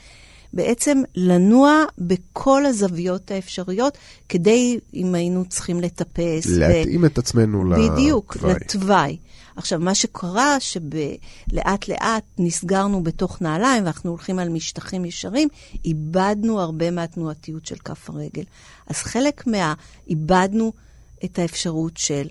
בעצם 0.53 1.01
לנוע 1.15 1.83
בכל 1.97 2.65
הזוויות 2.65 3.31
האפשריות, 3.31 3.97
כדי, 4.29 4.79
אם 4.93 5.15
היינו 5.15 5.45
צריכים 5.45 5.81
לטפס. 5.81 6.45
להתאים 6.45 7.03
ו... 7.03 7.05
את 7.05 7.17
עצמנו 7.17 7.63
לתוואי. 7.63 7.89
בדיוק, 7.89 8.37
לתוואי. 8.43 9.17
עכשיו, 9.55 9.79
מה 9.79 9.95
שקרה, 9.95 10.57
שלאט 10.59 11.87
לאט 11.87 12.23
נסגרנו 12.37 13.03
בתוך 13.03 13.41
נעליים 13.41 13.83
ואנחנו 13.83 14.09
הולכים 14.09 14.39
על 14.39 14.49
משטחים 14.49 15.05
ישרים, 15.05 15.47
איבדנו 15.85 16.61
הרבה 16.61 16.91
מהתנועתיות 16.91 17.65
של 17.65 17.75
כף 17.75 18.09
הרגל. 18.09 18.43
אז 18.87 18.95
חלק 18.95 19.47
מה... 19.47 19.73
איבדנו 20.07 20.73
את 21.25 21.39
האפשרות 21.39 21.97
של 21.97 22.27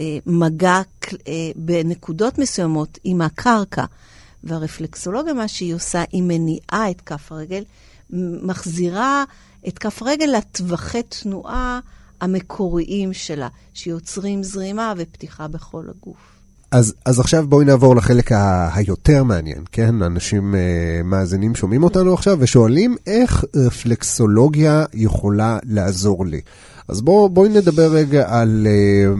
אה, 0.00 0.18
מגע 0.26 0.80
אה, 1.28 1.50
בנקודות 1.56 2.38
מסוימות 2.38 2.98
עם 3.04 3.20
הקרקע. 3.20 3.84
והרפלקסולוגיה, 4.44 5.34
מה 5.34 5.48
שהיא 5.48 5.74
עושה, 5.74 6.04
היא 6.12 6.22
מניעה 6.22 6.90
את 6.90 7.00
כף 7.00 7.32
הרגל, 7.32 7.64
מחזירה 8.42 9.24
את 9.68 9.78
כף 9.78 10.02
הרגל 10.02 10.26
לטווחי 10.26 11.02
תנועה 11.02 11.80
המקוריים 12.20 13.12
שלה, 13.12 13.48
שיוצרים 13.74 14.42
זרימה 14.42 14.92
ופתיחה 14.96 15.48
בכל 15.48 15.84
הגוף. 15.88 16.33
אז, 16.74 16.94
אז 17.04 17.20
עכשיו 17.20 17.46
בואי 17.48 17.64
נעבור 17.64 17.96
לחלק 17.96 18.32
ה- 18.32 18.68
היותר 18.74 19.24
מעניין, 19.24 19.62
כן? 19.72 20.02
אנשים 20.02 20.54
uh, 20.54 21.06
מאזינים 21.06 21.54
שומעים 21.54 21.82
אותנו 21.82 22.14
עכשיו 22.14 22.36
ושואלים 22.40 22.96
איך 23.06 23.44
רפלקסולוגיה 23.56 24.84
יכולה 24.94 25.58
לעזור 25.64 26.26
לי. 26.26 26.40
אז 26.88 27.00
בוא, 27.00 27.28
בואי 27.30 27.48
נדבר 27.48 27.92
רגע 27.92 28.24
על... 28.28 28.66
Uh, 28.66 29.18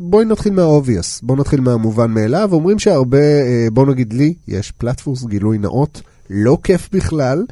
בואי 0.00 0.24
נתחיל 0.24 0.52
מהאובייס, 0.52 1.20
בואי 1.22 1.40
נתחיל 1.40 1.60
מהמובן 1.60 2.10
מאליו. 2.10 2.48
אומרים 2.52 2.78
שהרבה, 2.78 3.18
uh, 3.18 3.70
בוא 3.72 3.86
נגיד 3.86 4.12
לי, 4.12 4.34
יש 4.48 4.70
פלטפוס, 4.70 5.24
גילוי 5.24 5.58
נאות, 5.58 6.02
לא 6.30 6.58
כיף 6.62 6.88
בכלל. 6.92 7.44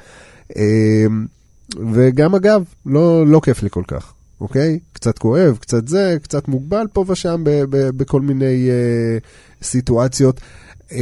Uh, 0.51 0.55
וגם 1.93 2.35
אגב, 2.35 2.65
לא, 2.87 3.27
לא 3.27 3.41
כיף 3.45 3.63
לי 3.63 3.71
כל 3.71 3.83
כך. 3.89 4.12
אוקיי? 4.43 4.79
קצת 4.93 5.19
כואב, 5.19 5.57
קצת 5.61 5.89
זה, 5.89 6.17
קצת 6.23 6.49
מוגבל 6.49 6.87
פה 6.93 7.05
ושם 7.09 7.41
ב- 7.45 7.65
ב- 7.71 7.91
בכל 7.91 8.21
מיני 8.21 8.69
uh, 8.69 9.65
סיטואציות. 9.67 10.41
Um, 10.91 10.95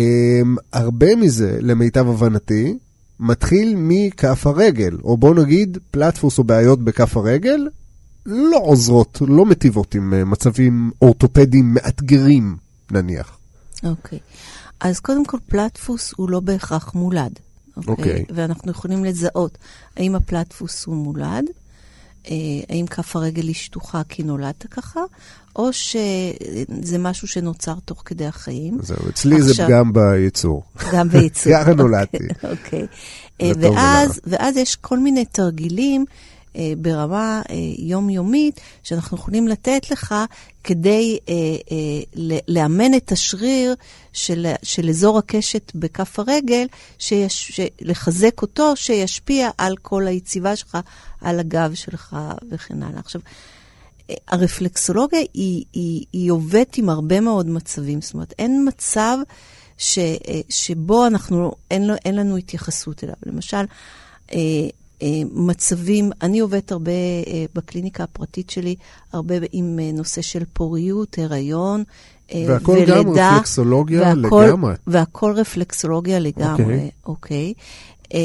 הרבה 0.73 1.17
מזה, 1.17 1.59
למיטב 1.61 2.09
הבנתי, 2.09 2.79
מתחיל 3.21 3.75
מכף 3.77 4.47
הרגל, 4.47 4.97
או 5.05 5.17
בוא 5.17 5.35
נגיד 5.35 5.79
פלטפוס 5.91 6.39
או 6.39 6.45
בעיות 6.45 6.85
בכף 6.85 7.17
הרגל, 7.17 7.69
לא 8.27 8.61
עוזרות, 8.63 9.23
לא 9.29 9.47
מטיבות 9.47 9.95
עם 9.95 10.13
uh, 10.13 10.25
מצבים 10.25 10.91
אורתופדיים 11.03 11.75
מאתגרים, 11.75 12.57
נניח. 12.91 13.39
אוקיי. 13.85 14.19
Okay. 14.19 14.23
אז 14.81 15.01
קודם 15.01 15.25
כל, 15.25 15.39
פלטפוס 15.47 16.15
הוא 16.17 16.31
לא 16.31 16.41
בהכרח 16.41 16.95
מולד. 16.95 17.39
אוקיי. 17.87 18.23
Okay? 18.23 18.31
Okay. 18.31 18.33
ואנחנו 18.35 18.71
יכולים 18.71 19.05
לזהות 19.05 19.59
האם 19.97 20.15
הפלטפוס 20.15 20.85
הוא 20.85 20.97
מולד, 20.97 21.25
אה, 21.25 21.60
האם 22.69 22.87
כף 22.87 23.17
הרגל 23.17 23.47
היא 23.47 23.55
שטוחה 23.55 24.03
כי 24.09 24.23
נולדת 24.23 24.67
ככה, 24.71 25.01
או 25.57 25.73
שזה 25.73 26.99
משהו 26.99 27.29
שנוצר 27.29 27.75
תוך 27.85 28.03
כדי 28.05 28.27
החיים. 28.27 28.79
זהו, 28.83 28.97
אצלי 29.09 29.35
עכשיו, 29.35 29.55
זה 29.55 29.65
פגם 29.67 29.93
בייצור. 29.93 30.63
גם 30.93 31.09
בייצור. 31.09 31.53
ככה 31.61 31.75
נולדתי. 31.75 32.19
אוקיי. 32.51 32.87
אה, 33.41 33.51
ואז, 33.61 34.21
ואז 34.27 34.57
יש 34.57 34.77
כל 34.77 34.99
מיני 34.99 35.25
תרגילים 35.25 36.05
אה, 36.57 36.73
ברמה 36.79 37.43
אה, 37.51 37.55
יומיומית 37.79 38.61
שאנחנו 38.83 39.17
יכולים 39.17 39.49
לתת 39.49 39.91
לך 39.91 40.15
כדי 40.65 41.19
אה, 41.29 41.35
אה, 41.71 42.39
לאמן 42.49 42.95
את 42.95 43.13
השריר 43.13 43.75
של, 44.13 44.47
של 44.63 44.89
אזור 44.89 45.19
הקשת 45.19 45.73
בכף 45.75 46.19
הרגל, 46.19 46.67
שיש, 46.99 47.61
לחזק 47.81 48.43
אותו, 48.43 48.77
שישפיע 48.77 49.51
על 49.59 49.77
כל 49.83 50.07
היציבה 50.07 50.57
שלך, 50.57 50.79
על 51.21 51.41
הגב 51.41 51.75
שלך 51.75 52.17
וכן 52.51 52.83
הלאה. 52.83 53.01
עכשיו, 53.01 53.21
אה, 54.11 54.15
הרפלקסולוגיה 54.29 55.21
היא, 55.35 55.65
היא, 55.73 56.05
היא 56.13 56.31
עובדת 56.31 56.79
עם 56.79 56.89
הרבה 56.89 57.21
מאוד 57.21 57.47
מצבים, 57.47 58.01
זאת 58.01 58.15
אומרת, 58.15 58.35
אין 58.39 58.69
מצב 58.69 59.19
ש, 59.79 59.99
אה, 59.99 60.41
שבו 60.49 61.07
אנחנו, 61.07 61.53
אין, 61.71 61.91
אין 62.05 62.17
לנו 62.17 62.37
התייחסות 62.37 63.05
אליו. 63.05 63.15
למשל, 63.27 63.65
אה, 64.33 64.39
מצבים, 65.33 66.11
אני 66.23 66.41
עובדת 66.41 66.73
הרבה 66.73 66.93
אה, 67.27 67.45
בקליניקה 67.55 68.05
הפרטית 68.05 68.51
שלי, 68.51 68.75
הרבה 69.13 69.35
עם 69.53 69.79
אה, 69.83 69.93
נושא 69.93 70.23
של 70.23 70.45
פוריות, 70.53 71.19
הריון, 71.19 71.85
והכל 72.35 72.73
ולידה. 72.73 72.95
והכל 72.95 73.15
גם 73.17 73.35
רפלקסולוגיה 73.35 74.03
והכל, 74.03 74.45
לגמרי. 74.49 74.75
והכל 74.87 75.33
רפלקסולוגיה 75.33 76.19
לגמרי, 76.19 76.91
אוקיי. 77.07 77.53
Okay. 77.57 78.11
אוקיי. 78.11 78.23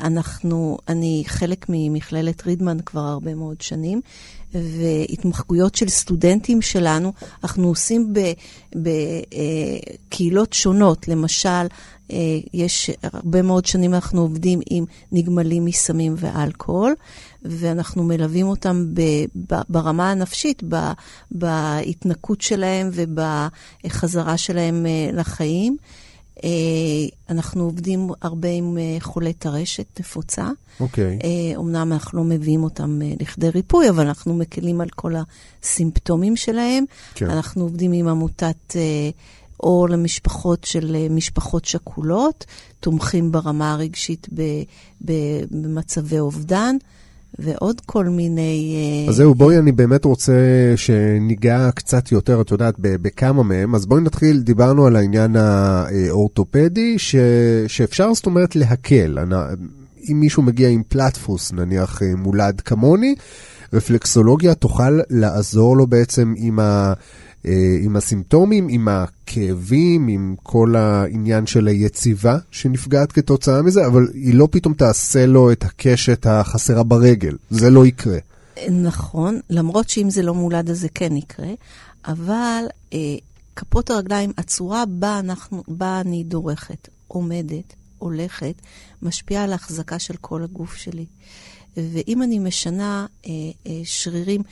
אנחנו, 0.00 0.78
אני 0.88 1.22
חלק 1.26 1.66
ממכללת 1.68 2.46
רידמן 2.46 2.76
כבר 2.80 3.00
הרבה 3.00 3.34
מאוד 3.34 3.60
שנים, 3.60 4.00
והתמחקויות 4.54 5.74
של 5.74 5.88
סטודנטים 5.88 6.62
שלנו, 6.62 7.12
אנחנו 7.44 7.68
עושים 7.68 8.12
בקהילות 8.76 10.52
שונות, 10.52 11.08
למשל, 11.08 11.48
אה, 11.48 11.66
יש 12.52 12.90
הרבה 13.02 13.42
מאוד 13.42 13.64
שנים 13.64 13.94
אנחנו 13.94 14.20
עובדים 14.20 14.60
עם 14.70 14.84
נגמלים 15.12 15.64
מסמים 15.64 16.14
ואלכוהול, 16.16 16.94
ואנחנו 17.42 18.04
מלווים 18.04 18.46
אותם 18.46 18.86
ב, 18.94 19.00
ב, 19.50 19.60
ברמה 19.68 20.10
הנפשית, 20.10 20.62
ב, 20.68 20.76
בהתנקות 21.30 22.40
שלהם 22.40 22.90
ובחזרה 22.92 24.36
שלהם 24.36 24.86
אה, 24.86 25.10
לחיים. 25.12 25.76
אה, 26.44 26.50
אנחנו 27.30 27.64
עובדים 27.64 28.08
הרבה 28.22 28.48
עם 28.48 28.78
אה, 28.78 28.96
חולי 29.00 29.32
טרשת 29.32 30.00
נפוצה. 30.00 30.48
אוקיי. 30.80 31.18
אה, 31.24 31.56
אמנם 31.56 31.92
אנחנו 31.92 32.18
לא 32.18 32.24
מביאים 32.24 32.64
אותם 32.64 33.02
אה, 33.02 33.12
לכדי 33.20 33.48
ריפוי, 33.48 33.90
אבל 33.90 34.06
אנחנו 34.06 34.34
מקלים 34.34 34.80
על 34.80 34.88
כל 34.88 35.14
הסימפטומים 35.62 36.36
שלהם. 36.36 36.84
כן. 37.14 37.30
אנחנו 37.30 37.62
עובדים 37.62 37.92
עם 37.92 38.08
עמותת 38.08 38.76
אור 39.60 39.88
למשפחות 39.88 40.64
של 40.64 40.96
אה, 40.96 41.06
משפחות 41.10 41.64
שכולות, 41.64 42.44
תומכים 42.80 43.32
ברמה 43.32 43.72
הרגשית 43.72 44.28
ב, 44.34 44.42
ב, 45.04 45.12
במצבי 45.50 46.18
אובדן, 46.18 46.76
ועוד 47.38 47.80
כל 47.86 48.04
מיני... 48.04 48.76
אה, 48.76 49.10
אז 49.10 49.16
זהו, 49.16 49.34
בואי, 49.34 49.58
אני 49.58 49.72
באמת 49.72 50.04
רוצה 50.04 50.32
שניגע 50.76 51.70
קצת 51.74 52.12
יותר, 52.12 52.40
את 52.40 52.50
יודעת, 52.50 52.74
בכמה 52.78 53.42
מהם. 53.42 53.74
אז 53.74 53.86
בואי 53.86 54.00
נתחיל, 54.00 54.40
דיברנו 54.40 54.86
על 54.86 54.96
העניין 54.96 55.36
האורתופדי, 55.36 56.98
ש- 56.98 57.16
שאפשר, 57.66 58.14
זאת 58.14 58.26
אומרת, 58.26 58.56
להקל. 58.56 59.18
אם 60.10 60.20
מישהו 60.20 60.42
מגיע 60.42 60.68
עם 60.68 60.82
פלטפוס, 60.88 61.52
נניח 61.52 62.02
אה, 62.02 62.16
מולד 62.16 62.60
כמוני, 62.60 63.14
רפלקסולוגיה 63.72 64.54
תוכל 64.54 65.00
לעזור 65.10 65.76
לו 65.76 65.86
בעצם 65.86 66.34
עם, 66.36 66.58
ה, 66.58 66.92
עם 67.82 67.96
הסימפטומים, 67.96 68.66
עם 68.70 68.88
הכאבים, 68.88 70.08
עם 70.08 70.34
כל 70.42 70.76
העניין 70.76 71.46
של 71.46 71.66
היציבה 71.66 72.38
שנפגעת 72.50 73.12
כתוצאה 73.12 73.62
מזה, 73.62 73.86
אבל 73.86 74.08
היא 74.14 74.34
לא 74.34 74.48
פתאום 74.50 74.74
תעשה 74.74 75.26
לו 75.26 75.52
את 75.52 75.64
הקשת 75.64 76.26
החסרה 76.26 76.82
ברגל. 76.82 77.36
זה 77.50 77.70
לא 77.70 77.86
יקרה. 77.86 78.18
נכון, 78.70 79.40
למרות 79.50 79.88
שאם 79.88 80.10
זה 80.10 80.22
לא 80.22 80.34
מולד 80.34 80.70
אז 80.70 80.80
זה 80.80 80.88
כן 80.94 81.16
יקרה, 81.16 81.52
אבל 82.06 82.64
אה, 82.92 82.98
כפות 83.56 83.90
הרגליים, 83.90 84.32
הצורה 84.38 84.84
בה, 84.86 85.18
אנחנו, 85.18 85.62
בה 85.68 86.00
אני 86.00 86.24
דורכת, 86.24 86.88
עומדת, 87.08 87.74
הולכת, 87.98 88.54
משפיעה 89.02 89.44
על 89.44 89.52
ההחזקה 89.52 89.98
של 89.98 90.14
כל 90.20 90.44
הגוף 90.44 90.74
שלי. 90.74 91.06
ואם 91.76 92.22
אני 92.22 92.38
משנה 92.38 93.06
אה, 93.26 93.30
אה, 93.66 93.80
שרירים, 93.84 94.42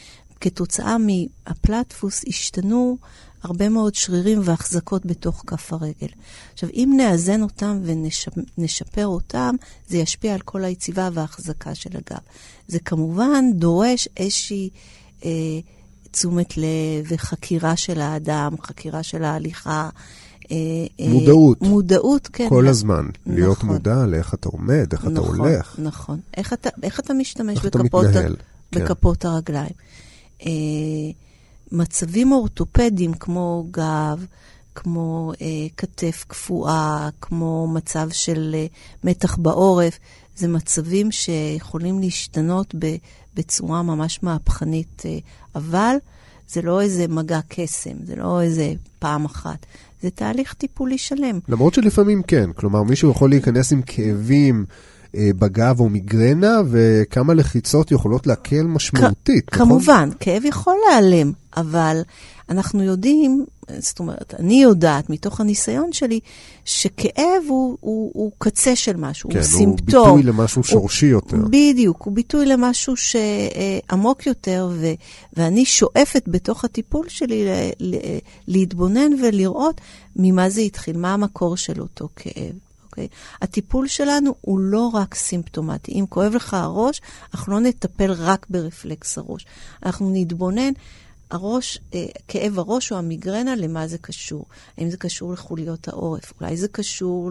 כתוצאה 0.43 0.97
מהפלטפוס 0.99 2.25
השתנו 2.29 2.97
הרבה 3.43 3.69
מאוד 3.69 3.95
שרירים 3.95 4.41
והחזקות 4.45 5.07
בתוך 5.07 5.45
כף 5.47 5.73
הרגל. 5.73 6.09
עכשיו, 6.53 6.69
אם 6.73 6.95
נאזן 6.97 7.43
אותם 7.43 7.81
ונשפר 7.85 9.07
אותם, 9.07 9.55
זה 9.89 9.97
ישפיע 9.97 10.35
על 10.35 10.41
כל 10.41 10.65
היציבה 10.65 11.09
וההחזקה 11.13 11.75
של 11.75 11.91
הגב. 11.91 12.21
זה 12.69 12.79
כמובן 12.79 13.45
דורש 13.55 14.09
איזושהי 14.17 14.71
אה, 15.25 15.31
תשומת 16.11 16.57
לב 16.57 16.65
וחקירה 17.09 17.77
של 17.77 18.01
האדם, 18.01 18.55
חקירה 18.63 19.03
של 19.03 19.25
ההליכה. 19.25 19.89
אה, 20.51 20.57
אה, 21.01 21.09
מודעות. 21.09 21.63
מודעות, 21.63 22.29
כן. 22.33 22.49
כל 22.49 22.69
הזמן. 22.69 23.07
להיות 23.27 23.59
נכון. 23.59 23.71
מודע 23.71 24.07
לאיך 24.07 24.35
אתה 24.35 24.49
עומד, 24.49 24.93
איך 24.93 25.03
אתה 25.03 25.11
נכון, 25.11 25.39
הולך. 25.39 25.77
נכון. 25.79 26.21
איך 26.37 26.53
אתה, 26.53 26.71
איך 26.83 27.01
אתה 27.01 27.15
משתמש 27.15 27.57
איך 27.57 27.67
אתה 27.67 27.79
בכפות, 27.79 28.07
מתנהל, 28.07 28.37
כן. 28.73 28.85
בכפות 28.85 29.25
הרגליים. 29.25 29.73
אה, 30.47 31.13
מצבים 31.73 32.33
אורתופדיים 32.33 33.15
כמו 33.15 33.67
גב, 33.71 34.27
כמו 34.75 35.33
אה, 35.41 35.47
כתף 35.77 36.25
קפואה, 36.29 37.09
כמו 37.21 37.69
מצב 37.75 38.09
של 38.13 38.51
אה, 38.55 38.67
מתח 39.05 39.37
בעורף, 39.37 39.99
זה 40.37 40.49
מצבים 40.49 41.11
שיכולים 41.11 42.01
להשתנות 42.01 42.75
ב, 42.79 42.97
בצורה 43.35 43.83
ממש 43.83 44.23
מהפכנית, 44.23 45.03
אה, 45.05 45.19
אבל 45.55 45.97
זה 46.49 46.63
לא 46.63 46.81
איזה 46.81 47.09
מגע 47.09 47.41
קסם, 47.49 48.05
זה 48.05 48.17
לא 48.17 48.43
איזה 48.43 48.73
פעם 48.99 49.25
אחת, 49.25 49.67
זה 50.03 50.11
תהליך 50.11 50.55
טיפולי 50.55 50.99
שלם. 50.99 51.39
למרות 51.49 51.75
שלפעמים 51.75 52.23
כן, 52.23 52.53
כלומר 52.53 52.83
מישהו 52.83 53.11
יכול 53.11 53.31
להיכנס 53.31 53.73
עם 53.73 53.83
כאבים 53.83 54.65
בגב 55.17 55.81
או 55.81 55.89
מיגרנה, 55.89 56.61
וכמה 56.71 57.35
לחיצות 57.35 57.91
יכולות 57.91 58.27
להקל 58.27 58.63
משמעותית, 58.63 59.53
נכון? 59.53 59.67
כמובן, 59.67 60.09
כאב 60.21 60.45
יכול 60.45 60.77
להיעלם, 60.87 61.33
אבל 61.57 62.03
אנחנו 62.49 62.83
יודעים, 62.83 63.45
זאת 63.79 63.99
אומרת, 63.99 64.35
אני 64.39 64.63
יודעת 64.63 65.11
מתוך 65.11 65.41
הניסיון 65.41 65.93
שלי, 65.93 66.21
שכאב 66.65 67.43
הוא, 67.49 67.79
הוא, 67.81 68.11
הוא 68.15 68.33
קצה 68.39 68.77
של 68.77 68.97
משהו, 68.97 69.31
כן, 69.31 69.37
הוא 69.37 69.45
הוא 69.45 69.59
סימפטום. 69.59 70.17
ביטוי 70.17 70.23
למשהו 70.23 70.65
שורשי 70.65 71.07
יותר. 71.07 71.37
בדיוק, 71.51 72.03
הוא 72.03 72.15
ביטוי 72.15 72.47
למשהו 72.47 72.95
שעמוק 72.97 74.27
יותר, 74.27 74.69
ו, 74.73 74.87
ואני 75.37 75.65
שואפת 75.65 76.23
בתוך 76.27 76.65
הטיפול 76.65 77.09
שלי 77.09 77.45
ל, 77.45 77.49
ל, 77.81 77.97
להתבונן 78.49 79.13
ולראות 79.23 79.81
ממה 80.17 80.51
זה 80.51 80.61
התחיל, 80.61 80.97
מה 80.97 81.15
המקור 81.15 81.57
של 81.57 81.81
אותו 81.81 82.09
כאב. 82.17 82.72
אוקיי? 82.93 83.09
הטיפול 83.43 83.89
שלנו 83.89 84.35
הוא 84.41 84.61
לא 84.61 84.91
רק 84.95 85.15
סימפטומטי. 85.15 85.93
אם 85.93 86.05
כואב 86.09 86.35
לך 86.35 86.55
הראש, 86.55 87.01
אנחנו 87.35 87.53
לא 87.53 87.61
נטפל 87.61 88.13
רק 88.13 88.47
ברפלקס 88.51 89.19
הראש. 89.19 89.47
אנחנו 89.87 90.11
נתבונן, 90.15 90.73
הראש, 91.31 91.79
אה, 91.95 92.07
כאב 92.29 92.59
הראש 92.59 92.93
או 92.93 92.97
המיגרנה, 92.97 93.57
למה 93.57 93.87
זה 93.89 93.99
קשור? 93.99 94.45
האם 94.79 94.91
זה 94.91 94.97
קשור 94.97 95.33
לחוליות 95.33 95.89
העורף? 95.89 96.33
אולי 96.41 96.57
זה 96.57 96.69
קשור 96.69 97.31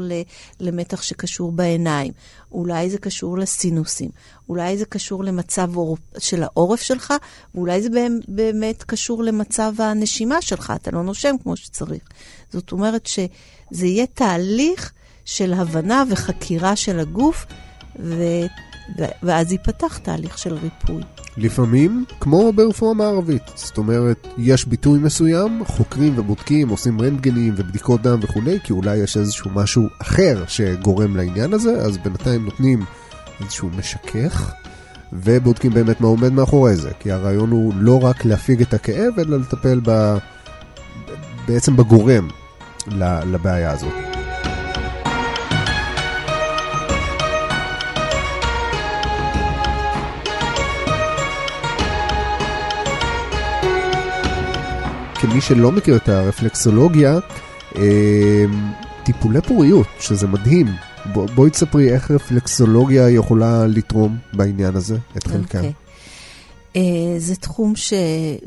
למתח 0.60 1.02
שקשור 1.02 1.52
בעיניים? 1.52 2.14
אולי 2.52 2.90
זה 2.90 2.98
קשור 2.98 3.38
לסינוסים? 3.38 4.10
אולי 4.50 4.78
זה 4.78 4.86
קשור 4.86 5.24
למצב 5.24 5.72
של 6.18 6.44
העורף 6.44 6.82
שלך? 6.82 7.14
ואולי 7.56 7.82
זה 7.82 7.90
באמת 8.28 8.84
קשור 8.84 9.24
למצב 9.24 9.74
הנשימה 9.80 10.42
שלך, 10.42 10.74
אתה 10.76 10.92
לא 10.92 11.04
נושם 11.04 11.36
כמו 11.44 11.56
שצריך. 11.56 12.04
זאת 12.50 12.72
אומרת 12.72 13.06
שזה 13.06 13.86
יהיה 13.86 14.06
תהליך 14.06 14.94
של 15.26 15.54
הבנה 15.54 16.04
וחקירה 16.10 16.76
של 16.76 17.00
הגוף, 17.00 17.46
ו... 18.00 18.24
ואז 19.24 19.52
ייפתח 19.52 19.98
תהליך 19.98 20.38
של 20.38 20.54
ריפוי. 20.54 21.04
לפעמים, 21.38 22.06
כמו 22.20 22.54
ברפואה 22.54 22.94
מערבית, 22.94 23.44
זאת 23.56 23.78
אומרת, 23.78 24.28
יש 24.38 24.66
ביטוי 24.66 25.00
מסוים, 25.00 25.64
חוקרים 25.66 26.20
ובודקים, 26.20 26.70
עושים 26.70 27.02
רנטגנים 27.02 27.54
ובדיקות 27.58 28.02
דם 28.02 28.20
וכולי, 28.22 28.60
כי 28.64 28.74
אולי 28.74 28.98
יש 28.98 29.18
איזשהו 29.18 29.52
משהו 29.54 29.88
אחר 30.02 30.44
שגורם 30.48 31.18
לעניין 31.18 31.54
הזה, 31.54 31.72
אז 31.72 31.98
בינתיים 31.98 32.46
נותנים 32.46 32.86
איזשהו 33.42 33.70
משכך, 33.78 34.52
ובודקים 35.14 35.72
באמת 35.74 36.02
מה 36.02 36.08
עומד 36.08 36.34
מאחורי 36.34 36.76
זה, 36.76 36.92
כי 37.00 37.12
הרעיון 37.12 37.52
הוא 37.52 37.74
לא 37.76 38.04
רק 38.04 38.26
להפיג 38.26 38.62
את 38.62 38.74
הכאב, 38.74 39.20
אלא 39.20 39.40
לטפל 39.40 39.80
ב... 39.84 40.18
בעצם 41.48 41.78
בגורם 41.78 42.28
לבעיה 43.26 43.72
הזאת. 43.72 44.11
כמי 55.22 55.42
שלא 55.42 55.72
מכיר 55.72 55.96
את 55.96 56.10
הרפלקסולוגיה, 56.10 57.20
אה, 57.76 58.46
טיפולי 59.04 59.42
פוריות, 59.42 59.88
שזה 60.00 60.28
מדהים. 60.28 60.68
בוא, 61.14 61.28
בואי 61.36 61.50
תספרי 61.50 61.94
איך 61.94 62.12
רפלקסולוגיה 62.12 63.10
יכולה 63.10 63.68
לתרום 63.68 64.18
בעניין 64.34 64.76
הזה, 64.76 64.98
את 65.18 65.28
חלקה. 65.28 65.62
אה, 66.76 66.82
זה 67.18 67.36
תחום 67.36 67.76
ש... 67.76 67.94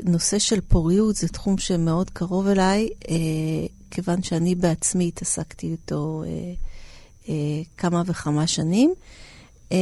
נושא 0.03 0.39
של 0.39 0.61
פוריות 0.61 1.15
זה 1.15 1.27
תחום 1.27 1.57
שמאוד 1.57 2.09
קרוב 2.09 2.47
אליי, 2.47 2.89
אה, 3.09 3.15
כיוון 3.91 4.23
שאני 4.23 4.55
בעצמי 4.55 5.07
התעסקתי 5.07 5.67
איתו 5.67 6.23
אה, 6.25 6.53
אה, 7.29 7.61
כמה 7.77 8.03
וכמה 8.05 8.47
שנים. 8.47 8.93
אה, 9.71 9.77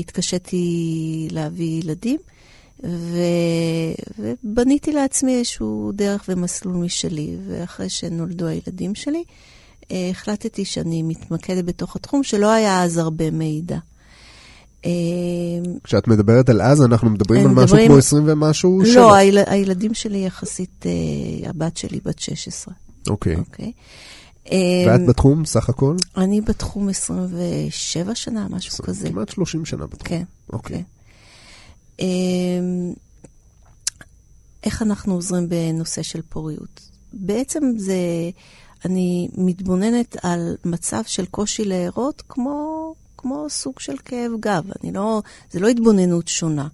התקשיתי 0.00 1.28
להביא 1.30 1.82
ילדים, 1.82 2.18
ו... 2.88 3.18
ובניתי 4.18 4.92
לעצמי 4.92 5.38
איזשהו 5.38 5.92
דרך 5.94 6.24
ומסלול 6.28 6.74
משלי. 6.76 7.36
ואחרי 7.48 7.88
שנולדו 7.88 8.46
הילדים 8.46 8.94
שלי, 8.94 9.24
אה, 9.90 10.08
החלטתי 10.10 10.64
שאני 10.64 11.02
מתמקדת 11.02 11.64
בתוך 11.64 11.96
התחום, 11.96 12.22
שלא 12.22 12.50
היה 12.50 12.82
אז 12.82 12.98
הרבה 12.98 13.30
מידע. 13.30 13.78
אה, 14.84 14.90
כשאת 15.84 16.08
מדברת 16.08 16.48
על 16.48 16.62
אז, 16.62 16.82
אנחנו 16.82 17.10
מדברים 17.10 17.46
על 17.46 17.64
משהו 17.64 17.76
כמו 17.86 17.96
20 17.98 18.22
ומשהו 18.26 18.80
שנה. 18.84 18.94
לא, 18.94 19.14
היל... 19.14 19.38
הילדים 19.46 19.94
שלי 19.94 20.26
יחסית, 20.26 20.86
אה, 20.86 21.50
הבת 21.50 21.76
שלי 21.76 22.00
בת 22.04 22.18
16, 22.18 22.74
אוקיי. 23.08 23.36
אוקיי? 23.36 23.72
ואת 24.86 25.00
אה, 25.00 25.06
בתחום, 25.08 25.44
סך 25.44 25.68
הכל? 25.68 25.96
אני 26.16 26.40
בתחום 26.40 26.88
27 26.88 28.14
שנה, 28.14 28.46
משהו 28.50 28.84
כזה. 28.84 29.08
כמעט 29.08 29.28
30 29.28 29.64
שנה 29.64 29.86
בתחום. 29.86 30.08
כן, 30.08 30.22
אוקיי. 30.52 30.82
אמ, 32.00 32.92
איך 34.64 34.82
אנחנו 34.82 35.14
עוזרים 35.14 35.48
בנושא 35.48 36.02
של 36.02 36.22
פוריות? 36.28 36.90
בעצם 37.12 37.72
זה, 37.76 37.96
אני 38.84 39.28
מתבוננת 39.36 40.16
על 40.22 40.56
מצב 40.64 41.02
של 41.06 41.26
קושי 41.26 41.64
להרות 41.64 42.22
כמו, 42.28 42.94
כמו 43.16 43.46
סוג 43.48 43.80
של 43.80 43.96
כאב 44.04 44.32
גב. 44.40 44.64
אני 44.82 44.92
לא, 44.92 45.22
זה 45.50 45.60
לא 45.60 45.68
התבוננות 45.68 46.28
שונה. 46.28 46.68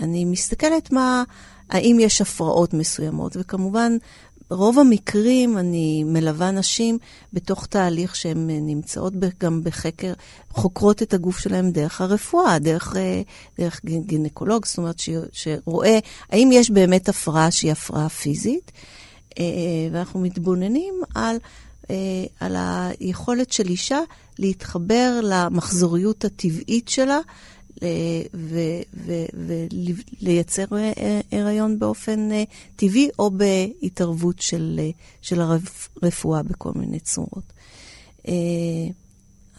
אני 0.00 0.24
מסתכלת 0.24 0.92
מה, 0.92 1.24
האם 1.70 1.96
יש 2.00 2.20
הפרעות 2.20 2.74
מסוימות, 2.74 3.36
וכמובן, 3.40 3.96
רוב 4.50 4.78
המקרים 4.78 5.58
אני 5.58 6.04
מלווה 6.04 6.50
נשים 6.50 6.98
בתוך 7.32 7.66
תהליך 7.66 8.16
שהן 8.16 8.50
נמצאות 8.50 9.12
גם 9.40 9.64
בחקר, 9.64 10.12
חוקרות 10.50 11.02
את 11.02 11.14
הגוף 11.14 11.38
שלהן 11.38 11.72
דרך 11.72 12.00
הרפואה, 12.00 12.58
דרך, 12.58 12.96
אה, 12.96 13.22
דרך 13.58 13.80
גינקולוג, 13.84 14.66
זאת 14.66 14.78
אומרת 14.78 14.98
ש, 14.98 15.10
שרואה 15.32 15.98
האם 16.30 16.50
יש 16.52 16.70
באמת 16.70 17.08
הפרעה 17.08 17.50
שהיא 17.50 17.72
הפרעה 17.72 18.08
פיזית, 18.08 18.72
אה, 19.38 19.44
ואנחנו 19.92 20.20
מתבוננים 20.20 20.94
על, 21.14 21.36
אה, 21.90 22.24
על 22.40 22.56
היכולת 22.58 23.52
של 23.52 23.68
אישה 23.68 24.00
להתחבר 24.38 25.20
למחזוריות 25.22 26.24
הטבעית 26.24 26.88
שלה. 26.88 27.18
ולייצר 30.22 30.64
אה, 30.72 31.20
הריון 31.32 31.78
באופן 31.78 32.32
אה, 32.32 32.44
טבעי 32.76 33.08
או 33.18 33.30
בהתערבות 33.30 34.40
של, 34.40 34.80
אה, 34.82 34.90
של 35.22 35.40
הרפואה 35.40 36.42
בכל 36.42 36.72
מיני 36.74 37.00
צורות. 37.00 37.52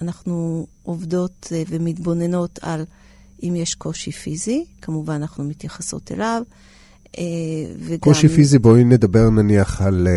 אנחנו 0.01 0.67
עובדות 0.83 1.47
ומתבוננות 1.69 2.59
על 2.61 2.85
אם 3.43 3.55
יש 3.55 3.75
קושי 3.75 4.11
פיזי, 4.11 4.65
כמובן 4.81 5.13
אנחנו 5.13 5.43
מתייחסות 5.43 6.11
אליו. 6.11 6.41
וגם... 7.79 7.97
קושי 7.99 8.27
פיזי, 8.27 8.59
בואי 8.59 8.83
נדבר 8.83 9.29
נניח 9.29 9.81
על... 9.81 10.07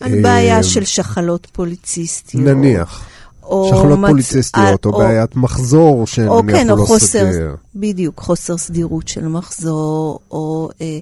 על 0.00 0.22
בעיה 0.22 0.62
של 0.62 0.84
שחלות 0.84 1.46
פוליציסטיות. 1.52 2.44
נניח. 2.44 3.08
או... 3.50 3.68
שחלות 3.68 3.98
מצ... 3.98 4.10
פוליציסטיות, 4.10 4.86
או, 4.86 4.90
או 4.90 4.98
בעיית 4.98 5.36
מחזור 5.36 6.06
שנניח 6.06 6.32
או 6.32 6.42
כן, 6.48 6.70
או 6.70 6.76
לא 6.76 6.84
חוסר, 6.84 7.32
סדיר. 7.32 7.56
בדיוק, 7.74 8.20
חוסר 8.20 8.56
סדירות 8.56 9.08
של 9.08 9.28
מחזור, 9.28 10.18
או... 10.30 10.68
אה, 10.80 10.98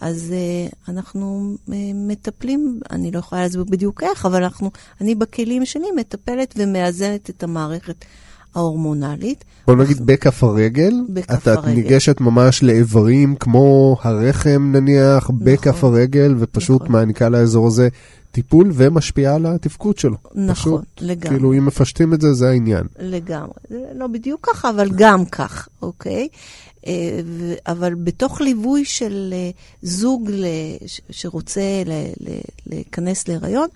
אז 0.00 0.32
אה, 0.32 0.92
אנחנו 0.92 1.54
אה, 1.72 1.74
מטפלים, 1.94 2.80
אני 2.90 3.10
לא 3.10 3.18
יכולה 3.18 3.42
להסביר 3.42 3.64
בדיוק 3.64 4.02
איך, 4.02 4.26
אבל 4.26 4.42
אנחנו, 4.42 4.70
אני 5.00 5.14
בכלים 5.14 5.66
שלי 5.66 5.86
מטפלת 5.96 6.54
ומאזנת 6.58 7.30
את 7.30 7.42
המערכת 7.42 8.04
ההורמונלית. 8.54 9.44
בוא 9.66 9.76
נגיד 9.76 10.06
בכף 10.06 10.44
הרגל, 10.44 10.92
בכף 11.08 11.42
את 11.42 11.46
הרגל. 11.46 11.68
ניגשת 11.68 12.20
ממש 12.20 12.62
לאיברים 12.62 13.36
כמו 13.36 13.96
הרחם 14.02 14.72
נניח, 14.72 15.24
נכון, 15.24 15.38
בכף 15.42 15.84
הרגל, 15.84 16.34
ופשוט 16.38 16.82
נכון. 16.82 16.92
מעניקה 16.92 17.28
לאזור 17.28 17.66
הזה 17.66 17.88
טיפול 18.32 18.70
ומשפיעה 18.74 19.34
על 19.34 19.46
התפקוד 19.46 19.98
שלו. 19.98 20.16
נכון, 20.34 20.54
פשוט, 20.54 20.84
לגמרי. 21.00 21.28
כאילו, 21.28 21.52
אם 21.52 21.66
מפשטים 21.66 22.14
את 22.14 22.20
זה, 22.20 22.32
זה 22.32 22.48
העניין. 22.48 22.86
לגמרי. 22.98 23.52
זה 23.70 23.78
לא 23.94 24.06
בדיוק 24.06 24.48
ככה, 24.52 24.70
אבל 24.70 24.90
גם 24.96 25.24
כך, 25.24 25.68
אוקיי? 25.82 26.28
אה, 26.86 27.20
אבל 27.66 27.94
בתוך 27.94 28.40
ליווי 28.40 28.84
של 28.84 29.34
אה, 29.36 29.50
זוג 29.82 30.30
שרוצה 31.10 31.82
להיכנס 32.66 33.28
להיריון, 33.28 33.68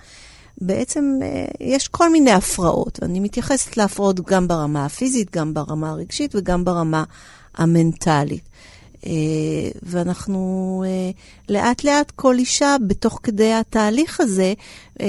בעצם 0.66 1.18
אה, 1.22 1.44
יש 1.60 1.88
כל 1.88 2.12
מיני 2.12 2.30
הפרעות, 2.32 2.98
ואני 3.02 3.20
מתייחסת 3.20 3.76
להפרעות 3.76 4.20
גם 4.20 4.48
ברמה 4.48 4.84
הפיזית, 4.84 5.36
גם 5.36 5.54
ברמה 5.54 5.90
הרגשית 5.90 6.34
וגם 6.34 6.64
ברמה 6.64 7.04
המנטלית. 7.54 8.42
אה, 9.06 9.70
ואנחנו 9.82 10.84
אה, 10.86 11.10
לאט 11.48 11.84
לאט 11.84 12.10
כל 12.10 12.38
אישה 12.38 12.76
בתוך 12.86 13.20
כדי 13.22 13.52
התהליך 13.52 14.20
הזה 14.20 14.54
אה, 15.00 15.06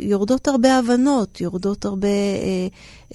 יורדות 0.00 0.48
הרבה 0.48 0.78
הבנות, 0.78 1.40
יורדות 1.40 1.84
הרבה 1.84 2.08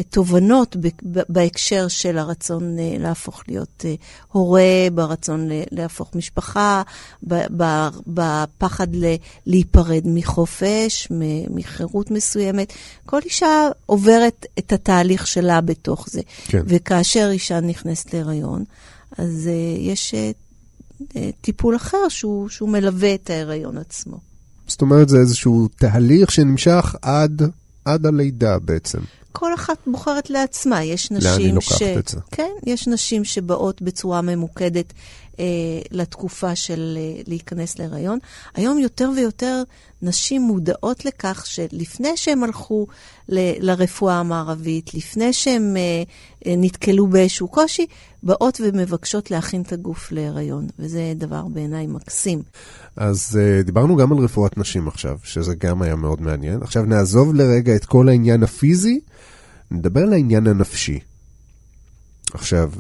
תובנות 0.10 0.76
בהקשר 1.04 1.88
של 1.88 2.18
הרצון 2.18 2.76
להפוך 3.00 3.44
להיות 3.48 3.86
הורה, 4.32 4.88
ברצון 4.94 5.50
להפוך 5.72 6.16
משפחה, 6.16 6.82
בפחד 8.08 8.88
להיפרד 9.46 10.02
מחופש, 10.06 11.08
מחירות 11.50 12.12
מסוימת. 12.12 12.74
כל 13.06 13.20
אישה 13.26 13.68
עוברת 13.86 14.46
את 14.60 14.74
התהליך 14.74 15.28
שלה 15.28 15.62
בתוך 15.62 16.10
זה. 16.10 16.22
כן. 16.48 16.62
וכאשר 16.66 17.30
אישה 17.32 17.60
נכנסת 17.60 18.14
להיריון, 18.14 18.64
אז 19.18 19.50
uh, 19.50 19.80
יש 19.80 20.14
uh, 20.14 21.18
טיפול 21.42 21.76
אחר 21.76 22.10
שהוא, 22.10 22.50
שהוא 22.50 22.70
מלווה 22.70 23.16
את 23.16 23.30
ההיריון 23.30 23.78
עצמו. 23.78 24.18
זאת 24.68 24.82
אומרת, 24.82 25.10
זה 25.10 25.18
איזשהו 25.18 25.68
תהליך 25.68 26.32
שנמשך 26.32 26.96
עד, 27.02 27.42
עד 27.86 28.06
הלידה 28.06 28.60
בעצם. 28.60 29.00
כל 29.32 29.54
אחת 29.54 29.78
בוחרת 29.88 30.30
לעצמה. 30.30 30.84
יש 30.84 31.12
נשים 31.12 31.32
לאן 31.32 31.40
היא 31.40 31.54
לוקחת 31.54 31.78
ש... 31.78 31.82
את 31.82 32.08
זה? 32.08 32.20
כן, 32.32 32.52
יש 32.66 32.88
נשים 32.88 33.24
שבאות 33.24 33.82
בצורה 33.82 34.22
ממוקדת 34.22 34.94
אה, 35.40 35.46
לתקופה 35.92 36.56
של 36.56 36.98
אה, 36.98 37.22
להיכנס 37.28 37.80
להיריון. 37.80 38.20
היום 38.56 38.80
יותר 38.80 39.10
ויותר 39.16 39.64
נשים 40.06 40.42
מודעות 40.42 41.06
לכך 41.06 41.46
שלפני 41.46 42.18
שהן 42.18 42.44
הלכו 42.44 42.88
ל, 43.30 43.40
לרפואה 43.60 44.16
המערבית, 44.16 44.94
לפני 44.94 45.34
שהן 45.34 45.78
אה, 45.78 46.04
אה, 46.46 46.54
נתקלו 46.58 47.08
באיזשהו 47.08 47.48
קושי, 47.48 47.86
באות 48.24 48.62
ומבקשות 48.64 49.32
להכין 49.32 49.62
את 49.62 49.74
הגוף 49.74 50.12
להיריון, 50.12 50.68
וזה 50.80 51.14
דבר 51.16 51.44
בעיניי 51.48 51.88
מקסים. 51.88 52.42
אז 52.96 53.40
אה, 53.42 53.64
דיברנו 53.64 53.96
גם 53.96 54.12
על 54.12 54.18
רפואת 54.18 54.58
נשים 54.58 54.88
עכשיו, 54.88 55.18
שזה 55.24 55.56
גם 55.56 55.82
היה 55.82 55.96
מאוד 55.96 56.22
מעניין. 56.22 56.62
עכשיו 56.62 56.84
נעזוב 56.84 57.34
לרגע 57.34 57.76
את 57.76 57.86
כל 57.86 58.10
העניין 58.10 58.44
הפיזי, 58.44 59.00
נדבר 59.72 60.02
על 60.02 60.14
העניין 60.14 60.48
הנפשי. 60.48 61.00
עכשיו, 62.34 62.72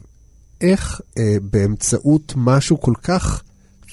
איך 0.62 1.02
אה, 1.18 1.38
באמצעות 1.42 2.34
משהו 2.36 2.82
כל 2.82 2.94
כך 3.04 3.44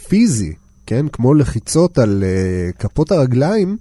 פיזי, 0.09 0.55
כן, 0.87 1.09
כמו 1.09 1.35
לחיצות 1.35 1.99
על 1.99 2.25
אה, 2.27 2.73
כפות 2.79 3.13
הרגליים, 3.13 3.77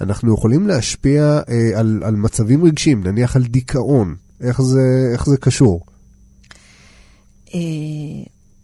אנחנו 0.00 0.34
יכולים 0.34 0.66
להשפיע 0.66 1.40
אה, 1.48 1.70
על, 1.74 2.02
על 2.04 2.16
מצבים 2.16 2.64
רגשיים, 2.64 3.04
נניח 3.04 3.36
על 3.36 3.42
דיכאון. 3.42 4.14
איך 4.40 4.62
זה, 4.62 5.10
איך 5.12 5.26
זה 5.26 5.36
קשור? 5.36 5.80
אה... 7.54 7.60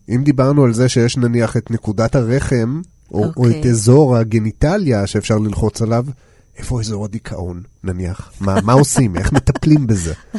אם 0.08 0.24
דיברנו 0.24 0.64
על 0.64 0.72
זה 0.72 0.88
שיש 0.88 1.16
נניח 1.16 1.56
את 1.56 1.70
נקודת 1.70 2.14
הרחם, 2.14 2.80
או, 3.12 3.24
okay. 3.24 3.26
או 3.36 3.50
את 3.50 3.54
אוקיי. 3.54 3.70
אזור 3.70 4.16
הגניטליה 4.16 5.06
שאפשר 5.06 5.38
ללחוץ 5.38 5.82
עליו, 5.82 6.06
איפה 6.58 6.80
אזור 6.80 7.04
הדיכאון, 7.04 7.62
נניח? 7.84 8.32
מה, 8.40 8.58
מה 8.64 8.72
עושים? 8.72 9.16
איך 9.16 9.32
מטפלים 9.32 9.86
בזה? 9.86 10.14